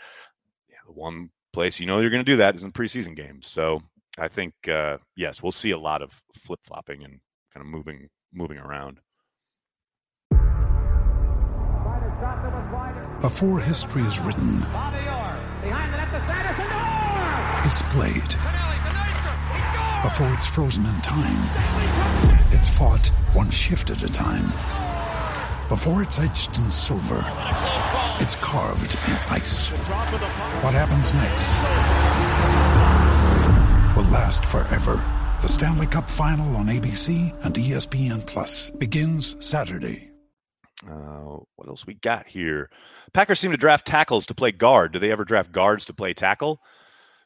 yeah, 0.70 0.78
the 0.86 0.92
one 0.92 1.30
place 1.54 1.80
you 1.80 1.86
know 1.86 2.00
you're 2.00 2.10
going 2.10 2.24
to 2.24 2.32
do 2.32 2.38
that 2.38 2.56
is 2.56 2.64
in 2.64 2.72
preseason 2.72 3.16
games. 3.16 3.48
So 3.48 3.82
I 4.18 4.28
think 4.28 4.54
uh, 4.68 4.98
yes, 5.16 5.42
we'll 5.42 5.52
see 5.52 5.72
a 5.72 5.78
lot 5.78 6.02
of 6.02 6.22
flip 6.38 6.60
flopping 6.64 7.04
and 7.04 7.20
kind 7.54 7.66
of 7.66 7.68
moving 7.68 8.10
moving 8.34 8.58
around. 8.58 9.00
Before 13.22 13.60
history 13.60 14.04
is 14.04 14.20
written, 14.22 14.64
it's 17.66 17.82
played. 17.94 18.36
Before 20.04 20.34
it's 20.34 20.46
frozen 20.46 20.86
in 20.86 21.02
time, 21.02 21.50
it's 22.52 22.68
fought 22.78 23.08
one 23.34 23.50
shift 23.50 23.90
at 23.90 24.04
a 24.04 24.08
time. 24.08 24.48
Before 25.70 26.02
it's 26.02 26.18
etched 26.18 26.58
in 26.58 26.72
silver, 26.72 27.22
it's 28.22 28.36
carved 28.36 28.96
in 29.08 29.18
ice. 29.30 29.70
What 30.62 30.74
happens 30.74 31.14
next 31.14 31.50
will 33.96 34.12
last 34.12 34.46
forever. 34.46 35.04
The 35.42 35.48
Stanley 35.48 35.88
Cup 35.88 36.10
Final 36.10 36.56
on 36.58 36.68
ABC 36.68 37.34
and 37.46 37.54
ESPN 37.54 38.26
Plus 38.26 38.70
begins 38.72 39.36
Saturday. 39.46 40.12
Uh, 40.86 41.38
what 41.56 41.68
else 41.68 41.86
we 41.86 41.94
got 41.94 42.28
here? 42.28 42.70
Packers 43.14 43.40
seem 43.40 43.52
to 43.52 43.58
draft 43.58 43.88
tackles 43.88 44.26
to 44.28 44.36
play 44.36 44.52
guard. 44.52 44.92
Do 44.94 45.00
they 45.00 45.12
ever 45.12 45.26
draft 45.26 45.52
guards 45.52 45.86
to 45.86 45.94
play 45.94 46.14
tackle? 46.14 46.62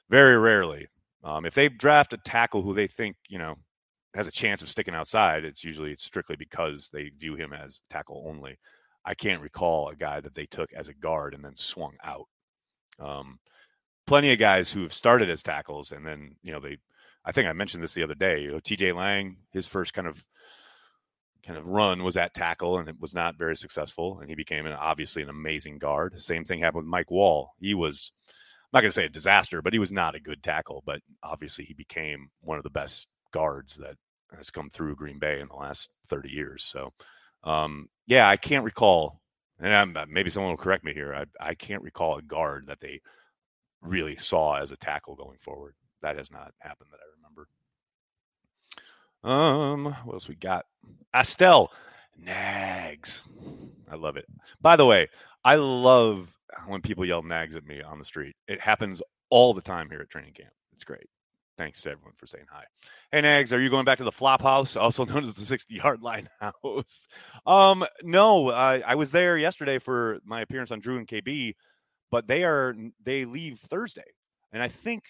Very 0.09 0.37
rarely. 0.37 0.87
Um, 1.23 1.45
if 1.45 1.53
they 1.53 1.69
draft 1.69 2.13
a 2.13 2.17
tackle 2.17 2.61
who 2.61 2.73
they 2.73 2.87
think 2.87 3.15
you 3.29 3.39
know 3.39 3.55
has 4.13 4.27
a 4.27 4.31
chance 4.31 4.61
of 4.61 4.69
sticking 4.69 4.93
outside, 4.93 5.43
it's 5.43 5.63
usually 5.63 5.95
strictly 5.95 6.35
because 6.35 6.89
they 6.93 7.09
view 7.17 7.35
him 7.35 7.53
as 7.53 7.81
tackle 7.89 8.25
only. 8.27 8.59
I 9.05 9.13
can't 9.13 9.41
recall 9.41 9.89
a 9.89 9.95
guy 9.95 10.21
that 10.21 10.35
they 10.35 10.45
took 10.45 10.71
as 10.73 10.87
a 10.87 10.93
guard 10.93 11.33
and 11.33 11.43
then 11.43 11.55
swung 11.55 11.93
out. 12.03 12.27
Um, 12.99 13.39
plenty 14.07 14.31
of 14.31 14.39
guys 14.39 14.71
who 14.71 14.83
have 14.83 14.93
started 14.93 15.29
as 15.29 15.43
tackles 15.43 15.91
and 15.91 16.05
then 16.05 16.35
you 16.41 16.51
know 16.51 16.59
they. 16.59 16.77
I 17.25 17.31
think 17.31 17.47
I 17.47 17.53
mentioned 17.53 17.81
this 17.81 17.93
the 17.93 18.03
other 18.03 18.15
day. 18.15 18.41
You 18.41 18.51
know, 18.51 18.59
T.J. 18.59 18.91
Lang, 18.91 19.37
his 19.51 19.65
first 19.65 19.93
kind 19.93 20.07
of 20.07 20.23
kind 21.45 21.57
of 21.57 21.67
run 21.67 22.03
was 22.03 22.17
at 22.17 22.33
tackle 22.33 22.77
and 22.77 22.87
it 22.87 22.99
was 22.99 23.13
not 23.13 23.37
very 23.37 23.55
successful 23.55 24.19
and 24.19 24.29
he 24.29 24.35
became 24.35 24.65
an, 24.65 24.73
obviously 24.73 25.21
an 25.21 25.29
amazing 25.29 25.77
guard 25.77 26.19
same 26.21 26.45
thing 26.45 26.59
happened 26.59 26.83
with 26.83 26.89
Mike 26.89 27.09
Wahle 27.11 27.49
he 27.59 27.73
was 27.73 28.11
I'm 28.25 28.77
not 28.77 28.81
going 28.81 28.89
to 28.89 28.95
say 28.95 29.05
a 29.05 29.09
disaster 29.09 29.61
but 29.61 29.73
he 29.73 29.79
was 29.79 29.91
not 29.91 30.15
a 30.15 30.21
good 30.21 30.41
tackle 30.41 30.83
but 30.85 31.01
obviously 31.21 31.65
he 31.65 31.73
became 31.73 32.29
one 32.41 32.57
of 32.57 32.63
the 32.63 32.69
best 32.69 33.07
guards 33.31 33.75
that 33.75 33.95
has 34.35 34.49
come 34.49 34.69
through 34.69 34.95
green 34.95 35.19
bay 35.19 35.41
in 35.41 35.49
the 35.49 35.55
last 35.55 35.89
30 36.07 36.29
years 36.29 36.63
so 36.63 36.93
um, 37.43 37.89
yeah 38.07 38.27
i 38.27 38.37
can't 38.37 38.65
recall 38.65 39.21
and 39.59 39.73
I'm, 39.73 39.95
uh, 39.95 40.05
maybe 40.09 40.29
someone 40.29 40.51
will 40.51 40.57
correct 40.57 40.83
me 40.83 40.93
here 40.93 41.13
I, 41.13 41.25
I 41.39 41.53
can't 41.53 41.83
recall 41.83 42.17
a 42.17 42.21
guard 42.21 42.65
that 42.67 42.79
they 42.81 43.01
really 43.81 44.15
saw 44.17 44.55
as 44.55 44.71
a 44.71 44.77
tackle 44.77 45.15
going 45.15 45.37
forward 45.39 45.75
that 46.01 46.17
has 46.17 46.31
not 46.31 46.53
happened 46.59 46.89
that 46.91 46.99
i 46.99 47.07
remember 47.17 47.47
Um, 49.23 49.85
what 50.03 50.13
else 50.15 50.27
we 50.27 50.35
got? 50.35 50.65
Astel 51.15 51.69
Nags. 52.17 53.23
I 53.89 53.95
love 53.95 54.17
it. 54.17 54.25
By 54.61 54.75
the 54.75 54.85
way, 54.85 55.07
I 55.43 55.55
love 55.55 56.33
when 56.67 56.81
people 56.81 57.05
yell 57.05 57.23
nags 57.23 57.55
at 57.55 57.65
me 57.65 57.81
on 57.81 57.99
the 57.99 58.05
street. 58.05 58.35
It 58.47 58.59
happens 58.61 59.01
all 59.29 59.53
the 59.53 59.61
time 59.61 59.89
here 59.89 60.01
at 60.01 60.09
training 60.09 60.33
camp. 60.33 60.51
It's 60.73 60.83
great. 60.83 61.07
Thanks 61.57 61.81
to 61.83 61.91
everyone 61.91 62.13
for 62.17 62.25
saying 62.25 62.45
hi. 62.49 62.63
Hey 63.11 63.21
Nags, 63.21 63.53
are 63.53 63.61
you 63.61 63.69
going 63.69 63.85
back 63.85 63.99
to 63.99 64.03
the 64.03 64.11
flop 64.11 64.41
house, 64.41 64.75
also 64.75 65.05
known 65.05 65.23
as 65.23 65.35
the 65.35 65.45
60 65.45 65.75
yard 65.75 66.01
line 66.01 66.29
house? 66.39 67.07
Um, 67.45 67.85
no, 68.01 68.49
I 68.51 68.95
was 68.95 69.11
there 69.11 69.37
yesterday 69.37 69.77
for 69.77 70.19
my 70.23 70.39
appearance 70.41 70.71
on 70.71 70.79
Drew 70.79 70.97
and 70.97 71.07
KB, 71.07 71.55
but 72.09 72.25
they 72.25 72.45
are 72.45 72.73
they 73.03 73.25
leave 73.25 73.59
Thursday, 73.59 74.13
and 74.53 74.63
I 74.63 74.69
think 74.69 75.03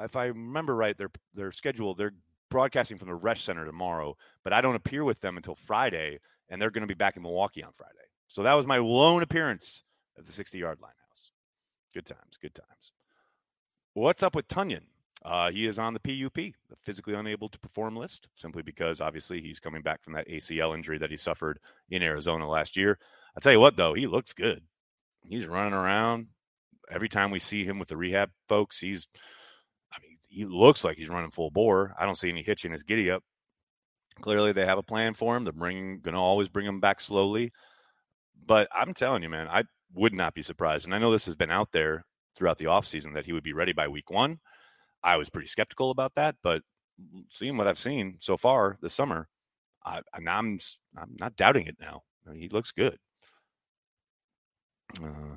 if 0.00 0.16
I 0.16 0.26
remember 0.26 0.74
right, 0.74 0.98
their 0.98 1.10
their 1.34 1.52
schedule 1.52 1.94
they're 1.94 2.14
broadcasting 2.50 2.98
from 2.98 3.08
the 3.08 3.18
Resch 3.18 3.42
Center 3.42 3.64
tomorrow, 3.64 4.16
but 4.42 4.52
I 4.52 4.60
don't 4.60 4.74
appear 4.74 5.04
with 5.04 5.20
them 5.20 5.36
until 5.36 5.54
Friday, 5.54 6.18
and 6.48 6.60
they're 6.60 6.70
going 6.70 6.82
to 6.82 6.88
be 6.88 6.94
back 6.94 7.16
in 7.16 7.22
Milwaukee 7.22 7.62
on 7.62 7.72
Friday. 7.76 7.92
So 8.28 8.42
that 8.42 8.54
was 8.54 8.66
my 8.66 8.78
lone 8.78 9.22
appearance 9.22 9.84
at 10.18 10.26
the 10.26 10.32
60 10.32 10.58
yard 10.58 10.80
line 10.80 10.92
house. 11.08 11.30
Good 11.94 12.06
times, 12.06 12.38
good 12.42 12.54
times. 12.54 12.92
What's 13.94 14.24
up 14.24 14.34
with 14.34 14.48
Tonyan? 14.48 14.82
Uh, 15.24 15.50
he 15.50 15.66
is 15.66 15.78
on 15.78 15.94
the 15.94 16.00
PUP, 16.00 16.34
the 16.34 16.76
physically 16.82 17.14
unable 17.14 17.48
to 17.48 17.58
perform 17.58 17.96
list, 17.96 18.28
simply 18.34 18.62
because 18.62 19.00
obviously 19.00 19.40
he's 19.40 19.58
coming 19.58 19.80
back 19.80 20.02
from 20.02 20.12
that 20.12 20.28
ACL 20.28 20.74
injury 20.74 20.98
that 20.98 21.10
he 21.10 21.16
suffered 21.16 21.58
in 21.88 22.02
Arizona 22.02 22.46
last 22.46 22.76
year. 22.76 22.98
I 23.34 23.40
tell 23.40 23.52
you 23.52 23.60
what, 23.60 23.76
though, 23.76 23.94
he 23.94 24.06
looks 24.06 24.34
good. 24.34 24.62
He's 25.26 25.46
running 25.46 25.72
around. 25.72 26.26
Every 26.90 27.08
time 27.08 27.30
we 27.30 27.38
see 27.38 27.64
him 27.64 27.78
with 27.78 27.88
the 27.88 27.96
rehab 27.96 28.30
folks, 28.48 28.78
he's, 28.78 29.08
I 29.90 29.98
mean, 30.02 30.18
he 30.28 30.44
looks 30.44 30.84
like 30.84 30.98
he's 30.98 31.08
running 31.08 31.30
full 31.30 31.50
bore. 31.50 31.94
I 31.98 32.04
don't 32.04 32.18
see 32.18 32.28
any 32.28 32.42
hitch 32.42 32.66
in 32.66 32.72
his 32.72 32.82
giddy 32.82 33.10
up. 33.10 33.22
Clearly, 34.20 34.52
they 34.52 34.66
have 34.66 34.78
a 34.78 34.82
plan 34.82 35.14
for 35.14 35.34
him. 35.34 35.44
They're 35.44 35.54
bringing, 35.54 36.00
going 36.00 36.14
to 36.14 36.20
always 36.20 36.50
bring 36.50 36.66
him 36.66 36.80
back 36.80 37.00
slowly. 37.00 37.50
But 38.46 38.68
I'm 38.74 38.92
telling 38.92 39.22
you, 39.22 39.30
man, 39.30 39.48
I 39.48 39.64
would 39.94 40.12
not 40.12 40.34
be 40.34 40.42
surprised. 40.42 40.84
And 40.84 40.94
I 40.94 40.98
know 40.98 41.10
this 41.10 41.24
has 41.24 41.34
been 41.34 41.50
out 41.50 41.72
there 41.72 42.04
throughout 42.36 42.58
the 42.58 42.66
offseason 42.66 43.14
that 43.14 43.24
he 43.24 43.32
would 43.32 43.42
be 43.42 43.54
ready 43.54 43.72
by 43.72 43.88
week 43.88 44.10
one. 44.10 44.38
I 45.04 45.16
was 45.18 45.28
pretty 45.28 45.48
skeptical 45.48 45.90
about 45.90 46.14
that, 46.16 46.36
but 46.42 46.62
seeing 47.30 47.56
what 47.56 47.68
I've 47.68 47.78
seen 47.78 48.16
so 48.20 48.36
far 48.36 48.78
this 48.80 48.94
summer, 48.94 49.28
I, 49.84 49.98
am 50.14 50.28
I'm, 50.28 50.58
I'm 50.96 51.16
not 51.20 51.36
doubting 51.36 51.66
it 51.66 51.76
now. 51.78 52.02
I 52.26 52.30
mean, 52.30 52.40
he 52.40 52.48
looks 52.48 52.72
good. 52.72 52.98
Uh, 55.02 55.36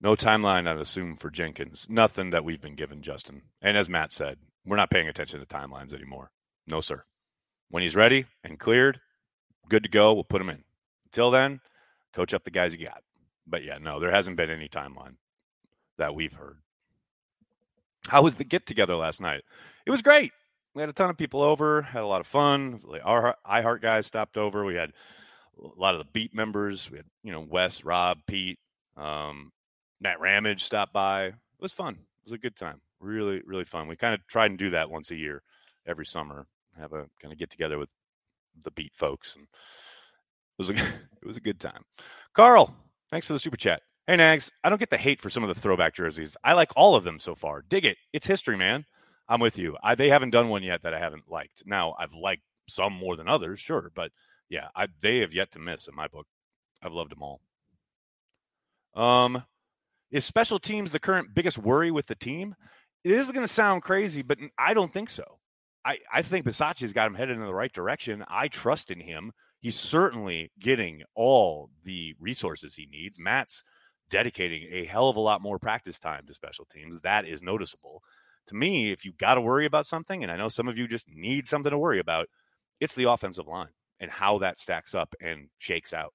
no 0.00 0.16
timeline, 0.16 0.66
I'd 0.66 0.78
assume, 0.78 1.16
for 1.16 1.30
Jenkins. 1.30 1.86
Nothing 1.90 2.30
that 2.30 2.44
we've 2.44 2.60
been 2.60 2.74
given, 2.74 3.02
Justin. 3.02 3.42
And 3.60 3.76
as 3.76 3.88
Matt 3.88 4.12
said, 4.12 4.38
we're 4.64 4.76
not 4.76 4.90
paying 4.90 5.08
attention 5.08 5.40
to 5.40 5.46
timelines 5.46 5.92
anymore. 5.92 6.30
No, 6.66 6.80
sir. 6.80 7.04
When 7.70 7.82
he's 7.82 7.96
ready 7.96 8.24
and 8.42 8.58
cleared, 8.58 9.00
good 9.68 9.82
to 9.82 9.88
go, 9.90 10.14
we'll 10.14 10.24
put 10.24 10.40
him 10.40 10.50
in. 10.50 10.64
Until 11.06 11.30
then, 11.30 11.60
coach 12.14 12.32
up 12.32 12.44
the 12.44 12.50
guys 12.50 12.74
you 12.74 12.86
got. 12.86 13.02
But 13.46 13.64
yeah, 13.64 13.78
no, 13.78 14.00
there 14.00 14.10
hasn't 14.10 14.36
been 14.38 14.50
any 14.50 14.68
timeline 14.68 15.16
that 15.98 16.14
we've 16.14 16.32
heard. 16.32 16.58
How 18.08 18.22
was 18.22 18.36
the 18.36 18.44
get 18.44 18.66
together 18.66 18.96
last 18.96 19.20
night? 19.20 19.42
It 19.86 19.90
was 19.90 20.02
great. 20.02 20.32
We 20.74 20.82
had 20.82 20.88
a 20.88 20.92
ton 20.92 21.10
of 21.10 21.16
people 21.16 21.42
over, 21.42 21.82
had 21.82 22.02
a 22.02 22.06
lot 22.06 22.20
of 22.20 22.26
fun. 22.26 22.80
Our 23.04 23.36
iHeart 23.48 23.80
guys 23.80 24.06
stopped 24.06 24.36
over. 24.36 24.64
We 24.64 24.74
had 24.74 24.92
a 25.62 25.80
lot 25.80 25.94
of 25.94 25.98
the 25.98 26.10
beat 26.12 26.34
members. 26.34 26.90
We 26.90 26.98
had, 26.98 27.06
you 27.22 27.32
know, 27.32 27.46
Wes, 27.48 27.84
Rob, 27.84 28.18
Pete, 28.26 28.58
um, 28.96 29.52
Matt 30.00 30.20
Ramage 30.20 30.64
stopped 30.64 30.92
by. 30.92 31.26
It 31.26 31.34
was 31.60 31.72
fun. 31.72 31.94
It 31.94 32.24
was 32.24 32.32
a 32.32 32.38
good 32.38 32.56
time. 32.56 32.80
Really, 33.00 33.40
really 33.46 33.64
fun. 33.64 33.86
We 33.86 33.96
kind 33.96 34.14
of 34.14 34.26
try 34.26 34.46
and 34.46 34.58
do 34.58 34.70
that 34.70 34.90
once 34.90 35.10
a 35.10 35.16
year, 35.16 35.42
every 35.86 36.06
summer. 36.06 36.46
Have 36.78 36.92
a 36.92 37.06
kind 37.22 37.32
of 37.32 37.38
get 37.38 37.50
together 37.50 37.78
with 37.78 37.88
the 38.64 38.72
beat 38.72 38.92
folks, 38.96 39.34
and 39.34 39.44
it 39.44 39.48
was 40.58 40.70
a 40.70 40.74
it 41.22 41.26
was 41.26 41.36
a 41.36 41.40
good 41.40 41.60
time. 41.60 41.84
Carl, 42.32 42.74
thanks 43.10 43.26
for 43.26 43.32
the 43.32 43.38
super 43.38 43.56
chat. 43.56 43.82
Hey, 44.06 44.16
Nags, 44.16 44.50
I 44.62 44.68
don't 44.68 44.78
get 44.78 44.90
the 44.90 44.98
hate 44.98 45.22
for 45.22 45.30
some 45.30 45.42
of 45.42 45.54
the 45.54 45.58
throwback 45.58 45.94
jerseys. 45.94 46.36
I 46.44 46.52
like 46.52 46.70
all 46.76 46.94
of 46.94 47.04
them 47.04 47.18
so 47.18 47.34
far. 47.34 47.64
Dig 47.66 47.86
it. 47.86 47.96
It's 48.12 48.26
history, 48.26 48.54
man. 48.54 48.84
I'm 49.30 49.40
with 49.40 49.58
you. 49.58 49.78
I, 49.82 49.94
they 49.94 50.10
haven't 50.10 50.28
done 50.28 50.50
one 50.50 50.62
yet 50.62 50.82
that 50.82 50.92
I 50.92 50.98
haven't 50.98 51.30
liked. 51.30 51.62
Now, 51.64 51.94
I've 51.98 52.12
liked 52.12 52.42
some 52.68 52.92
more 52.92 53.16
than 53.16 53.28
others, 53.28 53.60
sure. 53.60 53.90
But 53.94 54.10
yeah, 54.50 54.68
I, 54.76 54.88
they 55.00 55.20
have 55.20 55.32
yet 55.32 55.52
to 55.52 55.58
miss 55.58 55.88
in 55.88 55.94
my 55.94 56.06
book. 56.08 56.26
I've 56.82 56.92
loved 56.92 57.12
them 57.12 57.22
all. 57.22 57.40
Um, 58.94 59.42
is 60.10 60.26
special 60.26 60.58
teams 60.58 60.92
the 60.92 60.98
current 60.98 61.34
biggest 61.34 61.56
worry 61.56 61.90
with 61.90 62.06
the 62.06 62.14
team? 62.14 62.54
It 63.04 63.12
is 63.12 63.32
going 63.32 63.46
to 63.46 63.52
sound 63.52 63.82
crazy, 63.82 64.20
but 64.20 64.36
I 64.58 64.74
don't 64.74 64.92
think 64.92 65.08
so. 65.08 65.38
I, 65.82 65.96
I 66.12 66.20
think 66.20 66.44
Bisaccia's 66.44 66.92
got 66.92 67.06
him 67.06 67.14
headed 67.14 67.36
in 67.38 67.42
the 67.42 67.54
right 67.54 67.72
direction. 67.72 68.22
I 68.28 68.48
trust 68.48 68.90
in 68.90 69.00
him. 69.00 69.32
He's 69.60 69.80
certainly 69.80 70.52
getting 70.60 71.02
all 71.14 71.70
the 71.84 72.14
resources 72.20 72.74
he 72.74 72.86
needs. 72.86 73.18
Matt's 73.18 73.64
dedicating 74.14 74.68
a 74.70 74.84
hell 74.84 75.08
of 75.08 75.16
a 75.16 75.20
lot 75.20 75.42
more 75.42 75.58
practice 75.58 75.98
time 75.98 76.24
to 76.24 76.32
special 76.32 76.66
teams. 76.66 77.00
That 77.00 77.26
is 77.26 77.42
noticeable. 77.42 78.00
To 78.46 78.54
me, 78.54 78.92
if 78.92 79.04
you 79.04 79.12
got 79.12 79.34
to 79.34 79.40
worry 79.40 79.66
about 79.66 79.88
something, 79.88 80.22
and 80.22 80.30
I 80.30 80.36
know 80.36 80.48
some 80.48 80.68
of 80.68 80.78
you 80.78 80.86
just 80.86 81.08
need 81.08 81.48
something 81.48 81.70
to 81.70 81.78
worry 81.78 81.98
about, 81.98 82.28
it's 82.78 82.94
the 82.94 83.10
offensive 83.10 83.48
line 83.48 83.72
and 83.98 84.08
how 84.08 84.38
that 84.38 84.60
stacks 84.60 84.94
up 84.94 85.16
and 85.20 85.48
shakes 85.58 85.92
out. 85.92 86.14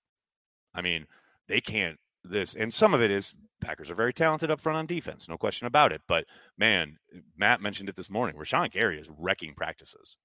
I 0.73 0.81
mean, 0.81 1.07
they 1.49 1.59
can't 1.59 1.97
this, 2.23 2.55
and 2.55 2.73
some 2.73 2.93
of 2.93 3.01
it 3.01 3.11
is 3.11 3.35
Packers 3.59 3.89
are 3.89 3.95
very 3.95 4.13
talented 4.13 4.49
up 4.49 4.61
front 4.61 4.77
on 4.77 4.85
defense, 4.85 5.27
no 5.27 5.37
question 5.37 5.67
about 5.67 5.91
it. 5.91 6.01
But 6.07 6.23
man, 6.57 6.95
Matt 7.35 7.59
mentioned 7.59 7.89
it 7.89 7.97
this 7.97 8.09
morning. 8.09 8.37
Rashan 8.37 8.71
Gary 8.71 8.97
is 9.01 9.09
wrecking 9.17 9.55
practices. 9.55 10.15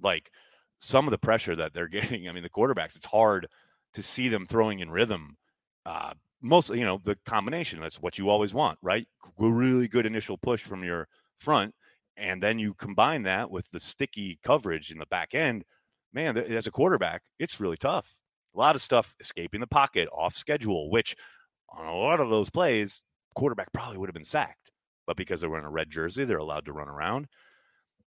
Like 0.00 0.30
some 0.78 1.08
of 1.08 1.10
the 1.10 1.18
pressure 1.18 1.56
that 1.56 1.74
they're 1.74 1.88
getting. 1.98 2.28
I 2.28 2.32
mean, 2.32 2.44
the 2.44 2.50
quarterbacks, 2.50 2.94
it's 2.94 3.06
hard 3.06 3.48
to 3.94 4.02
see 4.04 4.28
them 4.28 4.46
throwing 4.46 4.78
in 4.78 4.90
rhythm 4.92 5.36
uh, 5.84 6.12
mostly, 6.40 6.78
you 6.78 6.84
know, 6.84 7.00
the 7.02 7.16
combination. 7.26 7.80
That's 7.80 8.00
what 8.00 8.18
you 8.18 8.28
always 8.28 8.54
want, 8.54 8.78
right? 8.82 9.06
Really 9.38 9.88
good 9.88 10.06
initial 10.06 10.38
push 10.38 10.62
from 10.62 10.84
your 10.84 11.08
front. 11.38 11.74
And 12.16 12.42
then 12.42 12.58
you 12.58 12.74
combine 12.74 13.22
that 13.24 13.50
with 13.50 13.70
the 13.70 13.80
sticky 13.80 14.38
coverage 14.42 14.90
in 14.90 14.98
the 14.98 15.06
back 15.06 15.34
end. 15.34 15.64
Man, 16.12 16.38
as 16.38 16.66
a 16.66 16.70
quarterback, 16.70 17.22
it's 17.38 17.60
really 17.60 17.76
tough. 17.76 18.10
A 18.54 18.58
lot 18.58 18.74
of 18.74 18.80
stuff 18.80 19.14
escaping 19.20 19.60
the 19.60 19.66
pocket, 19.66 20.08
off 20.12 20.34
schedule, 20.34 20.90
which 20.90 21.14
on 21.68 21.86
a 21.86 21.94
lot 21.94 22.20
of 22.20 22.30
those 22.30 22.48
plays, 22.48 23.02
quarterback 23.34 23.70
probably 23.72 23.98
would 23.98 24.08
have 24.08 24.14
been 24.14 24.24
sacked. 24.24 24.70
But 25.06 25.16
because 25.16 25.40
they're 25.40 25.50
wearing 25.50 25.66
a 25.66 25.70
red 25.70 25.90
jersey, 25.90 26.24
they're 26.24 26.38
allowed 26.38 26.64
to 26.64 26.72
run 26.72 26.88
around. 26.88 27.26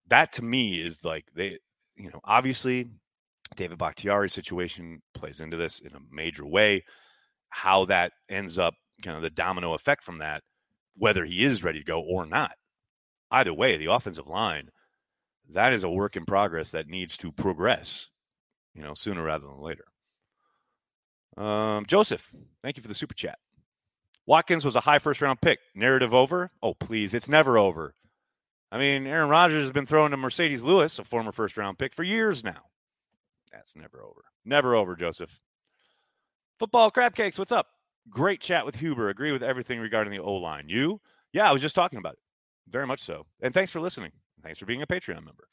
That 0.09 0.33
to 0.35 0.43
me 0.43 0.81
is 0.81 1.05
like 1.05 1.27
they, 1.35 1.59
you 1.97 2.11
know, 2.11 2.21
obviously 2.25 2.89
David 3.57 3.79
Bakhtiari's 3.79 4.33
situation 4.33 5.03
plays 5.15 5.41
into 5.41 5.59
this 5.59 5.81
in 5.81 5.95
a 5.95 6.01
major 6.11 6.47
way 6.47 6.83
how 7.51 7.87
that 7.87 8.13
ends 8.29 8.59
up 8.59 8.75
kind 9.03 9.17
of 9.17 9.23
the 9.23 9.31
domino 9.31 9.75
effect 9.75 10.05
from 10.05 10.19
that, 10.19 10.43
whether 10.97 11.25
he 11.25 11.45
is 11.45 11.65
ready 11.65 11.79
to 11.79 11.85
go 11.85 12.01
or 12.01 12.27
not. 12.27 12.53
Either 13.31 13.53
way, 13.53 13.77
the 13.77 13.93
offensive 13.93 14.27
line, 14.27 14.71
that 15.53 15.73
is 15.73 15.85
a 15.85 15.91
work 15.91 16.17
in 16.17 16.25
progress 16.25 16.73
that 16.73 16.89
needs 16.89 17.17
to 17.19 17.33
progress, 17.33 18.09
you 18.75 18.83
know, 18.83 18.95
sooner 18.95 19.23
rather 19.23 19.47
than 19.47 19.61
later. 19.61 19.85
Um, 21.37 21.87
Joseph, 21.87 22.33
thank 22.63 22.77
you 22.77 22.83
for 22.83 22.89
the 22.89 22.95
super 22.95 23.15
chat. 23.15 23.39
Watkins 24.27 24.65
was 24.65 24.77
a 24.77 24.81
high 24.81 24.99
first 24.99 25.23
round 25.23 25.41
pick. 25.41 25.59
Narrative 25.75 26.13
over? 26.13 26.51
Oh, 26.63 26.75
please. 26.75 27.15
It's 27.15 27.29
never 27.29 27.57
over. 27.57 27.95
I 28.71 28.79
mean, 28.79 29.07
Aaron 29.07 29.31
Rodgers 29.31 29.63
has 29.63 29.73
been 29.73 29.87
throwing 29.87 30.11
to 30.11 30.19
Marcedes 30.19 30.63
Lewis, 30.63 30.99
a 30.99 31.05
former 31.05 31.33
first 31.33 31.57
round 31.57 31.79
pick, 31.79 31.95
for 31.95 32.03
years 32.03 32.45
now. 32.45 32.63
That's 33.53 33.75
never 33.77 34.03
over. 34.03 34.25
Never 34.45 34.75
over, 34.75 34.97
Joseph. 34.97 35.41
Football 36.59 36.91
crab 36.91 37.15
cakes, 37.15 37.39
what's 37.39 37.53
up? 37.53 37.69
Great 38.11 38.41
chat 38.41 38.67
with 38.67 38.75
Huber. 38.75 39.11
Agree 39.11 39.33
with 39.33 39.43
everything 39.43 39.79
regarding 39.79 40.13
the 40.13 40.19
O 40.19 40.35
line. 40.35 40.69
You? 40.69 41.01
Yeah, 41.33 41.49
I 41.49 41.53
was 41.53 41.63
just 41.63 41.75
talking 41.75 41.99
about 41.99 42.15
it. 42.15 42.19
Very 42.69 42.87
much 42.87 43.01
so. 43.01 43.27
And 43.41 43.55
thanks 43.55 43.71
for 43.71 43.81
listening. 43.81 44.11
Thanks 44.43 44.59
for 44.59 44.67
being 44.67 44.83
a 44.83 44.87
Patreon 44.87 45.25
member. 45.25 45.49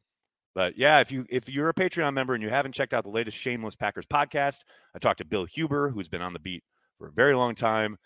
But 0.55 0.77
yeah, 0.77 0.99
if 1.01 1.11
you 1.11 1.25
if 1.29 1.49
you're 1.49 1.69
a 1.69 1.73
Patreon 1.73 2.13
member 2.13 2.33
and 2.33 2.41
you 2.41 2.49
haven't 2.49 2.71
checked 2.71 2.93
out 2.93 3.03
the 3.03 3.09
latest 3.09 3.37
Shameless 3.37 3.75
Packers 3.75 4.05
podcast, 4.05 4.61
I 4.95 4.99
talked 4.99 5.19
to 5.19 5.25
Bill 5.25 5.45
Huber, 5.45 5.89
who's 5.89 6.07
been 6.07 6.21
on 6.21 6.33
the 6.33 6.39
beat 6.39 6.63
for 6.97 7.07
a 7.07 7.11
very 7.11 7.35
long 7.35 7.55
time, 7.55 7.97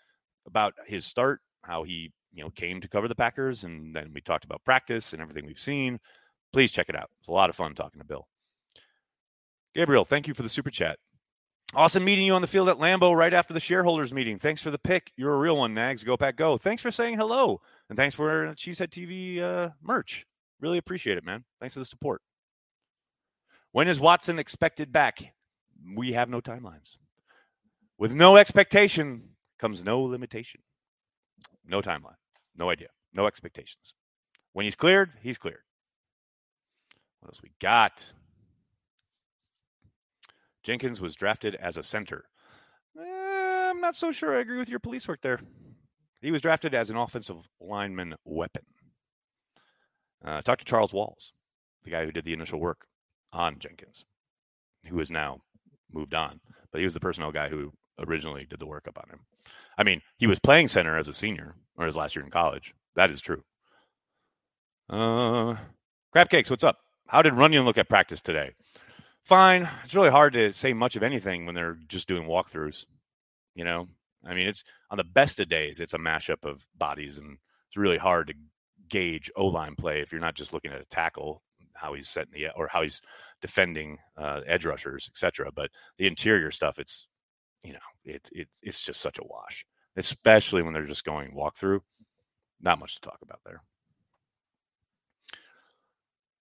about 0.46 0.74
his 0.86 1.06
start, 1.06 1.40
how 1.62 1.84
he 1.84 2.12
you 2.34 2.42
know 2.42 2.50
came 2.50 2.80
to 2.80 2.88
cover 2.88 3.08
the 3.08 3.14
Packers, 3.14 3.64
and 3.64 3.94
then 3.94 4.10
we 4.12 4.20
talked 4.20 4.44
about 4.44 4.64
practice 4.64 5.12
and 5.12 5.22
everything 5.22 5.46
we've 5.46 5.58
seen. 5.58 5.98
Please 6.52 6.72
check 6.72 6.88
it 6.88 6.96
out. 6.96 7.08
It's 7.20 7.28
a 7.28 7.32
lot 7.32 7.50
of 7.50 7.56
fun 7.56 7.74
talking 7.74 8.00
to 8.00 8.06
Bill. 8.06 8.26
Gabriel, 9.74 10.04
thank 10.04 10.26
you 10.26 10.34
for 10.34 10.42
the 10.42 10.48
super 10.48 10.70
chat. 10.70 10.98
Awesome 11.72 12.04
meeting 12.04 12.24
you 12.24 12.32
on 12.32 12.42
the 12.42 12.48
field 12.48 12.68
at 12.68 12.78
Lambeau 12.78 13.16
right 13.16 13.32
after 13.32 13.54
the 13.54 13.60
shareholders 13.60 14.12
meeting. 14.12 14.40
Thanks 14.40 14.60
for 14.60 14.72
the 14.72 14.78
pick. 14.78 15.12
You're 15.16 15.34
a 15.34 15.38
real 15.38 15.56
one, 15.56 15.72
Nags. 15.72 16.02
Go 16.02 16.16
Pack 16.16 16.34
Go. 16.34 16.58
Thanks 16.58 16.82
for 16.82 16.90
saying 16.90 17.16
hello. 17.16 17.60
And 17.88 17.96
thanks 17.96 18.16
for 18.16 18.46
Cheesehead 18.56 18.90
TV 18.90 19.40
uh, 19.40 19.70
merch. 19.80 20.26
Really 20.60 20.78
appreciate 20.78 21.16
it, 21.16 21.24
man. 21.24 21.44
Thanks 21.60 21.74
for 21.74 21.78
the 21.78 21.84
support. 21.84 22.22
When 23.70 23.86
is 23.86 24.00
Watson 24.00 24.40
expected 24.40 24.92
back? 24.92 25.32
We 25.94 26.12
have 26.12 26.28
no 26.28 26.40
timelines. 26.40 26.96
With 27.98 28.14
no 28.14 28.36
expectation 28.36 29.22
comes 29.60 29.84
no 29.84 30.02
limitation. 30.02 30.62
No 31.64 31.80
timeline. 31.80 32.16
No 32.56 32.68
idea. 32.68 32.88
No 33.14 33.26
expectations. 33.26 33.94
When 34.54 34.64
he's 34.64 34.74
cleared, 34.74 35.12
he's 35.22 35.38
cleared. 35.38 35.62
What 37.20 37.28
else 37.28 37.42
we 37.42 37.52
got? 37.60 38.04
Jenkins 40.62 41.00
was 41.00 41.14
drafted 41.14 41.54
as 41.56 41.76
a 41.76 41.82
center. 41.82 42.24
Eh, 42.98 43.70
I'm 43.70 43.80
not 43.80 43.94
so 43.94 44.12
sure 44.12 44.36
I 44.36 44.40
agree 44.40 44.58
with 44.58 44.68
your 44.68 44.80
police 44.80 45.08
work 45.08 45.20
there. 45.22 45.40
He 46.20 46.30
was 46.30 46.42
drafted 46.42 46.74
as 46.74 46.90
an 46.90 46.96
offensive 46.96 47.48
lineman 47.60 48.14
weapon. 48.24 48.62
Uh, 50.24 50.42
talk 50.42 50.58
to 50.58 50.64
Charles 50.64 50.92
Walls, 50.92 51.32
the 51.84 51.90
guy 51.90 52.04
who 52.04 52.12
did 52.12 52.24
the 52.24 52.34
initial 52.34 52.60
work 52.60 52.86
on 53.32 53.58
Jenkins, 53.58 54.04
who 54.86 54.98
has 54.98 55.10
now 55.10 55.40
moved 55.92 56.14
on. 56.14 56.40
But 56.72 56.78
he 56.80 56.84
was 56.84 56.94
the 56.94 57.00
personnel 57.00 57.32
guy 57.32 57.48
who 57.48 57.72
originally 57.98 58.46
did 58.48 58.60
the 58.60 58.66
work 58.66 58.86
up 58.86 58.98
on 58.98 59.08
him. 59.08 59.20
I 59.78 59.82
mean, 59.82 60.02
he 60.18 60.26
was 60.26 60.38
playing 60.38 60.68
center 60.68 60.98
as 60.98 61.08
a 61.08 61.14
senior 61.14 61.54
or 61.76 61.86
his 61.86 61.96
last 61.96 62.14
year 62.14 62.24
in 62.24 62.30
college. 62.30 62.74
That 62.96 63.10
is 63.10 63.20
true. 63.20 63.42
Uh, 64.90 65.56
crab 66.12 66.28
cakes, 66.28 66.50
what's 66.50 66.64
up? 66.64 66.78
How 67.06 67.22
did 67.22 67.34
Runyon 67.34 67.64
look 67.64 67.78
at 67.78 67.88
practice 67.88 68.20
today? 68.20 68.52
Fine. 69.24 69.68
It's 69.84 69.94
really 69.94 70.10
hard 70.10 70.32
to 70.32 70.52
say 70.52 70.72
much 70.72 70.96
of 70.96 71.02
anything 71.02 71.46
when 71.46 71.54
they're 71.54 71.78
just 71.88 72.08
doing 72.08 72.26
walkthroughs. 72.26 72.84
You 73.54 73.64
know, 73.64 73.88
I 74.24 74.34
mean, 74.34 74.48
it's 74.48 74.64
on 74.90 74.98
the 74.98 75.04
best 75.04 75.40
of 75.40 75.48
days, 75.48 75.80
it's 75.80 75.94
a 75.94 75.98
mashup 75.98 76.44
of 76.44 76.66
bodies, 76.76 77.18
and 77.18 77.38
it's 77.68 77.76
really 77.76 77.98
hard 77.98 78.28
to 78.28 78.34
gauge 78.88 79.30
O 79.36 79.46
line 79.46 79.74
play 79.76 80.00
if 80.00 80.12
you're 80.12 80.20
not 80.20 80.34
just 80.34 80.52
looking 80.52 80.72
at 80.72 80.80
a 80.80 80.86
tackle, 80.86 81.42
how 81.74 81.94
he's 81.94 82.08
setting 82.08 82.32
the 82.32 82.48
or 82.56 82.68
how 82.68 82.82
he's 82.82 83.00
defending 83.40 83.98
uh, 84.16 84.40
edge 84.46 84.66
rushers, 84.66 85.08
etc. 85.10 85.50
But 85.54 85.70
the 85.98 86.06
interior 86.06 86.50
stuff, 86.50 86.78
it's 86.78 87.06
you 87.62 87.72
know, 87.72 87.78
it's 88.04 88.30
it, 88.32 88.48
it's 88.62 88.82
just 88.82 89.00
such 89.00 89.18
a 89.18 89.24
wash, 89.24 89.64
especially 89.96 90.62
when 90.62 90.72
they're 90.72 90.86
just 90.86 91.04
going 91.04 91.32
walkthrough. 91.32 91.80
Not 92.60 92.78
much 92.78 92.94
to 92.96 93.00
talk 93.00 93.18
about 93.22 93.40
there. 93.44 93.62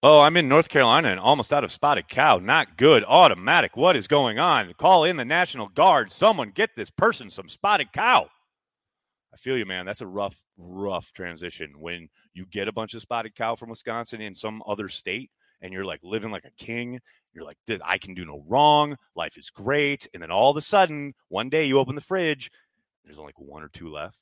Oh, 0.02 0.22
I'm 0.22 0.38
in 0.38 0.48
North 0.48 0.70
Carolina 0.70 1.10
and 1.10 1.20
almost 1.20 1.52
out 1.52 1.66
of 1.66 1.74
spotted 1.74 2.08
cow. 2.08 2.38
Not 2.38 2.78
good. 2.78 3.04
Automatic. 3.06 3.76
What 3.76 3.98
is 3.98 4.08
going 4.08 4.40
on? 4.40 4.74
Call 4.78 5.04
in 5.04 5.18
the 5.18 5.26
National 5.26 5.68
Guard. 5.68 6.10
Someone 6.10 6.52
get 6.52 6.70
this 6.74 6.90
person 6.90 7.30
some 7.30 7.50
spotted 7.50 7.92
cow. 7.92 8.30
I 9.34 9.38
feel 9.38 9.58
you, 9.58 9.66
man. 9.66 9.86
That's 9.86 10.00
a 10.00 10.08
rough, 10.08 10.42
rough 10.58 11.12
transition 11.12 11.74
when 11.78 12.08
you 12.34 12.46
get 12.46 12.70
a 12.70 12.72
bunch 12.72 12.94
of 12.94 13.02
spotted 13.02 13.36
cow 13.36 13.58
from 13.58 13.72
Wisconsin 13.72 14.22
in 14.22 14.34
some 14.36 14.64
other 14.66 14.88
state 14.88 15.32
and 15.62 15.74
you're 15.74 15.84
like 15.84 16.00
living 16.02 16.32
like 16.32 16.46
a 16.46 16.64
king. 16.64 17.02
You're 17.34 17.44
like, 17.44 17.58
I 17.84 17.98
can 17.98 18.14
do 18.14 18.24
no 18.24 18.42
wrong. 18.48 18.96
Life 19.16 19.38
is 19.38 19.50
great. 19.50 20.08
And 20.14 20.24
then 20.24 20.32
all 20.32 20.50
of 20.50 20.56
a 20.56 20.62
sudden, 20.62 21.14
one 21.28 21.50
day 21.50 21.66
you 21.66 21.78
open 21.78 21.96
the 21.96 22.02
fridge, 22.02 22.50
there's 23.04 23.20
only 23.20 23.34
like 23.36 23.50
one 23.50 23.64
or 23.64 23.70
two 23.70 23.90
left. 23.90 24.18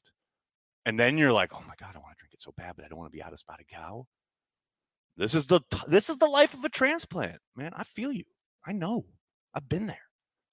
And 0.87 0.99
then 0.99 1.19
you're 1.19 1.33
like, 1.33 1.53
oh 1.53 1.63
my 1.67 1.75
God, 1.79 1.91
I 1.95 1.99
want 1.99 2.17
to 2.17 2.19
drink 2.19 2.33
it 2.33 2.41
so 2.41 2.51
bad, 2.57 2.73
but 2.75 2.83
I 2.83 2.87
don't 2.87 2.97
want 2.97 3.11
to 3.11 3.15
be 3.15 3.21
out 3.21 3.31
of 3.31 3.37
spotted 3.37 3.67
cow. 3.67 4.07
This 5.17 5.33
is 5.33 5.47
the 5.47 5.61
this 5.87 6.09
is 6.09 6.17
the 6.17 6.27
life 6.27 6.53
of 6.53 6.63
a 6.63 6.69
transplant, 6.69 7.39
man. 7.55 7.71
I 7.75 7.83
feel 7.83 8.11
you. 8.11 8.25
I 8.65 8.71
know. 8.71 9.05
I've 9.53 9.67
been 9.67 9.87
there. 9.87 9.97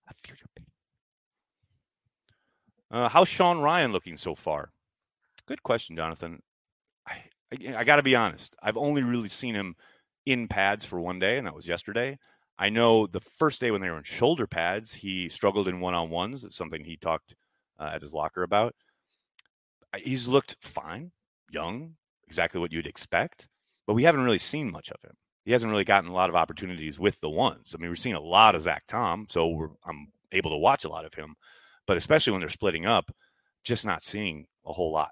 I 0.08 0.12
feel 0.26 0.36
your 0.36 0.48
pain. 0.56 0.66
Uh, 2.90 3.08
how's 3.08 3.28
Sean 3.28 3.58
Rhyan 3.58 3.92
looking 3.92 4.16
so 4.16 4.34
far? 4.34 4.70
Good 5.46 5.62
question, 5.62 5.96
Jonathan. 5.96 6.42
I 7.06 7.24
I, 7.52 7.76
I 7.78 7.84
got 7.84 7.96
to 7.96 8.02
be 8.02 8.16
honest. 8.16 8.56
I've 8.62 8.78
only 8.78 9.02
really 9.02 9.28
seen 9.28 9.54
him 9.54 9.76
in 10.24 10.48
pads 10.48 10.84
for 10.84 10.98
one 10.98 11.18
day, 11.18 11.36
and 11.36 11.46
that 11.46 11.54
was 11.54 11.68
yesterday. 11.68 12.18
I 12.58 12.70
know 12.70 13.06
the 13.06 13.20
first 13.20 13.60
day 13.60 13.70
when 13.70 13.82
they 13.82 13.90
were 13.90 13.98
in 13.98 14.04
shoulder 14.04 14.46
pads, 14.46 14.94
he 14.94 15.28
struggled 15.28 15.68
in 15.68 15.80
one 15.80 15.92
on 15.92 16.08
ones. 16.08 16.44
It's 16.44 16.56
something 16.56 16.82
he 16.82 16.96
talked 16.96 17.34
uh, 17.78 17.90
at 17.94 18.00
his 18.00 18.14
locker 18.14 18.44
about. 18.44 18.74
He's 19.98 20.26
looked 20.26 20.56
fine, 20.62 21.10
young, 21.50 21.96
exactly 22.26 22.60
what 22.60 22.72
you'd 22.72 22.86
expect 22.86 23.48
but 23.86 23.94
we 23.94 24.04
haven't 24.04 24.22
really 24.22 24.38
seen 24.38 24.70
much 24.70 24.90
of 24.90 25.00
him. 25.02 25.16
He 25.44 25.52
hasn't 25.52 25.70
really 25.70 25.84
gotten 25.84 26.10
a 26.10 26.14
lot 26.14 26.30
of 26.30 26.36
opportunities 26.36 26.98
with 26.98 27.20
the 27.20 27.28
ones. 27.28 27.74
I 27.74 27.80
mean, 27.80 27.90
we're 27.90 27.96
seeing 27.96 28.14
a 28.14 28.20
lot 28.20 28.54
of 28.54 28.62
Zach 28.62 28.84
Tom, 28.88 29.26
so 29.28 29.76
I'm 29.84 30.08
able 30.32 30.50
to 30.50 30.56
watch 30.56 30.84
a 30.84 30.88
lot 30.88 31.04
of 31.04 31.14
him, 31.14 31.34
but 31.86 31.96
especially 31.96 32.32
when 32.32 32.40
they're 32.40 32.48
splitting 32.48 32.86
up, 32.86 33.10
just 33.62 33.84
not 33.84 34.02
seeing 34.02 34.46
a 34.66 34.72
whole 34.72 34.92
lot. 34.92 35.10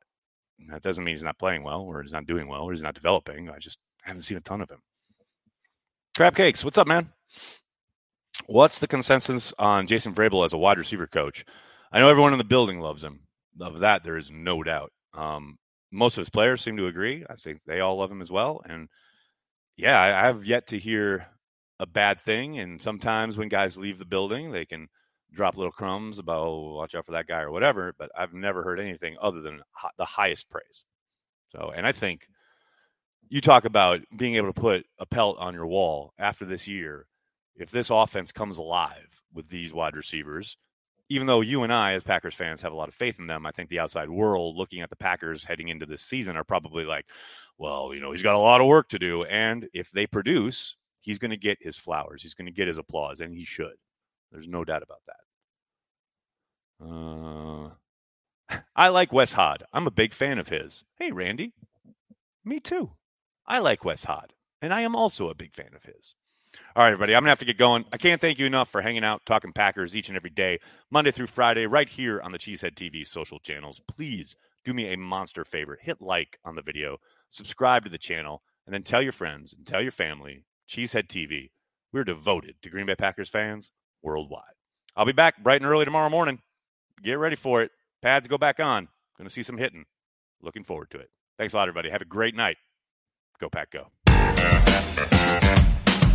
that 0.68 0.82
doesn't 0.82 1.04
mean 1.04 1.14
he's 1.14 1.22
not 1.22 1.38
playing 1.38 1.64
well, 1.64 1.82
or 1.82 2.02
he's 2.02 2.12
not 2.12 2.26
doing 2.26 2.48
well, 2.48 2.62
or 2.62 2.72
he's 2.72 2.82
not 2.82 2.94
developing. 2.94 3.50
I 3.50 3.58
just 3.58 3.78
haven't 4.02 4.22
seen 4.22 4.36
a 4.36 4.40
ton 4.40 4.60
of 4.60 4.70
him. 4.70 4.80
Crab 6.16 6.36
Cakes, 6.36 6.64
what's 6.64 6.78
up, 6.78 6.86
man? 6.86 7.10
What's 8.46 8.78
the 8.78 8.88
consensus 8.88 9.54
on 9.58 9.86
Jason 9.86 10.14
Vrable 10.14 10.44
as 10.44 10.52
a 10.52 10.58
wide 10.58 10.78
receiver 10.78 11.06
coach? 11.06 11.44
I 11.92 12.00
know 12.00 12.10
everyone 12.10 12.32
in 12.32 12.38
the 12.38 12.44
building 12.44 12.80
loves 12.80 13.04
him. 13.04 13.20
Of 13.60 13.80
that, 13.80 14.02
there 14.02 14.16
is 14.16 14.30
no 14.30 14.62
doubt. 14.62 14.92
Um, 15.14 15.58
most 15.92 16.16
of 16.16 16.22
his 16.22 16.30
players 16.30 16.62
seem 16.62 16.76
to 16.78 16.86
agree. 16.86 17.24
I 17.28 17.34
think 17.36 17.60
they 17.66 17.80
all 17.80 17.98
love 17.98 18.10
him 18.10 18.22
as 18.22 18.32
well. 18.32 18.62
And 18.68 18.88
yeah, 19.76 20.00
I, 20.00 20.26
have 20.26 20.44
yet 20.44 20.68
to 20.68 20.78
hear 20.78 21.26
a 21.78 21.86
bad 21.86 22.20
thing. 22.20 22.58
And 22.58 22.80
sometimes 22.80 23.36
when 23.36 23.48
guys 23.48 23.76
leave 23.76 23.98
the 23.98 24.04
building, 24.04 24.50
they 24.50 24.64
can 24.64 24.88
drop 25.32 25.56
little 25.56 25.72
crumbs 25.72 26.18
about 26.18 26.46
oh, 26.46 26.74
watch 26.74 26.94
out 26.94 27.06
for 27.06 27.12
that 27.12 27.26
guy 27.26 27.40
or 27.40 27.50
whatever. 27.50 27.94
But 27.98 28.10
I've 28.18 28.32
never 28.32 28.62
heard 28.62 28.80
anything 28.80 29.16
other 29.20 29.42
than 29.42 29.60
the 29.98 30.04
highest 30.04 30.50
praise. 30.50 30.84
So, 31.50 31.72
and 31.76 31.86
I 31.86 31.92
think 31.92 32.26
you 33.28 33.40
talk 33.40 33.66
about 33.66 34.00
being 34.16 34.36
able 34.36 34.52
to 34.52 34.60
put 34.60 34.86
a 34.98 35.06
pelt 35.06 35.36
on 35.38 35.54
your 35.54 35.66
wall 35.66 36.14
after 36.18 36.44
this 36.44 36.66
year. 36.66 37.06
If 37.54 37.70
this 37.70 37.90
offense 37.90 38.32
comes 38.32 38.56
alive 38.56 39.22
with 39.34 39.48
these 39.48 39.74
wide 39.74 39.94
receivers, 39.94 40.56
even 41.12 41.26
though 41.26 41.42
you 41.42 41.62
and 41.62 41.72
I, 41.72 41.92
as 41.92 42.02
Packers 42.02 42.34
fans, 42.34 42.62
have 42.62 42.72
a 42.72 42.76
lot 42.76 42.88
of 42.88 42.94
faith 42.94 43.18
in 43.18 43.26
them, 43.26 43.44
I 43.44 43.50
think 43.50 43.68
the 43.68 43.80
outside 43.80 44.08
world 44.08 44.56
looking 44.56 44.80
at 44.80 44.88
the 44.88 44.96
Packers 44.96 45.44
heading 45.44 45.68
into 45.68 45.84
this 45.84 46.00
season 46.00 46.38
are 46.38 46.44
probably 46.44 46.84
like, 46.84 47.04
well, 47.58 47.90
you 47.92 48.00
know, 48.00 48.12
he's 48.12 48.22
got 48.22 48.34
a 48.34 48.38
lot 48.38 48.62
of 48.62 48.66
work 48.66 48.88
to 48.88 48.98
do. 48.98 49.24
And 49.24 49.68
if 49.74 49.90
they 49.90 50.06
produce, 50.06 50.74
he's 51.00 51.18
going 51.18 51.30
to 51.30 51.36
get 51.36 51.58
his 51.60 51.76
flowers. 51.76 52.22
He's 52.22 52.32
going 52.32 52.46
to 52.46 52.52
get 52.52 52.66
his 52.66 52.78
applause, 52.78 53.20
and 53.20 53.34
he 53.34 53.44
should. 53.44 53.74
There's 54.30 54.48
no 54.48 54.64
doubt 54.64 54.82
about 54.82 55.02
that. 55.06 55.16
Uh, 58.50 58.60
I 58.74 58.88
like 58.88 59.12
Wes 59.12 59.34
Hod. 59.34 59.64
I'm 59.70 59.86
a 59.86 59.90
big 59.90 60.14
fan 60.14 60.38
of 60.38 60.48
his. 60.48 60.82
Hey, 60.96 61.12
Randy. 61.12 61.52
Me 62.42 62.58
too. 62.58 62.90
I 63.46 63.58
like 63.58 63.84
Wes 63.84 64.04
Hod, 64.04 64.32
and 64.62 64.72
I 64.72 64.80
am 64.80 64.96
also 64.96 65.28
a 65.28 65.34
big 65.34 65.54
fan 65.54 65.74
of 65.76 65.84
his. 65.84 66.14
All 66.74 66.82
right, 66.82 66.92
everybody, 66.92 67.14
I'm 67.14 67.20
going 67.20 67.26
to 67.26 67.32
have 67.32 67.38
to 67.40 67.44
get 67.44 67.58
going. 67.58 67.84
I 67.92 67.98
can't 67.98 68.20
thank 68.20 68.38
you 68.38 68.46
enough 68.46 68.70
for 68.70 68.80
hanging 68.80 69.04
out, 69.04 69.22
talking 69.26 69.52
Packers 69.52 69.94
each 69.94 70.08
and 70.08 70.16
every 70.16 70.30
day, 70.30 70.58
Monday 70.90 71.10
through 71.10 71.26
Friday, 71.26 71.66
right 71.66 71.88
here 71.88 72.20
on 72.20 72.32
the 72.32 72.38
Cheesehead 72.38 72.74
TV 72.74 73.06
social 73.06 73.38
channels. 73.38 73.80
Please 73.86 74.36
do 74.64 74.72
me 74.72 74.92
a 74.92 74.96
monster 74.96 75.44
favor 75.44 75.78
hit 75.80 76.00
like 76.00 76.38
on 76.44 76.54
the 76.54 76.62
video, 76.62 76.96
subscribe 77.28 77.84
to 77.84 77.90
the 77.90 77.98
channel, 77.98 78.42
and 78.66 78.72
then 78.72 78.82
tell 78.82 79.02
your 79.02 79.12
friends 79.12 79.52
and 79.52 79.66
tell 79.66 79.82
your 79.82 79.92
family 79.92 80.44
Cheesehead 80.68 81.08
TV. 81.08 81.50
We're 81.92 82.04
devoted 82.04 82.54
to 82.62 82.70
Green 82.70 82.86
Bay 82.86 82.94
Packers 82.94 83.28
fans 83.28 83.70
worldwide. 84.02 84.42
I'll 84.96 85.04
be 85.04 85.12
back 85.12 85.42
bright 85.42 85.60
and 85.60 85.70
early 85.70 85.84
tomorrow 85.84 86.08
morning. 86.08 86.40
Get 87.02 87.18
ready 87.18 87.36
for 87.36 87.62
it. 87.62 87.70
Pads 88.00 88.28
go 88.28 88.38
back 88.38 88.60
on. 88.60 88.88
Going 89.18 89.28
to 89.28 89.32
see 89.32 89.42
some 89.42 89.58
hitting. 89.58 89.84
Looking 90.40 90.64
forward 90.64 90.90
to 90.92 90.98
it. 90.98 91.10
Thanks 91.38 91.54
a 91.54 91.56
lot, 91.56 91.68
everybody. 91.68 91.90
Have 91.90 92.02
a 92.02 92.06
great 92.06 92.34
night. 92.34 92.56
Go, 93.38 93.48
Pack, 93.48 93.72
go. 93.72 93.88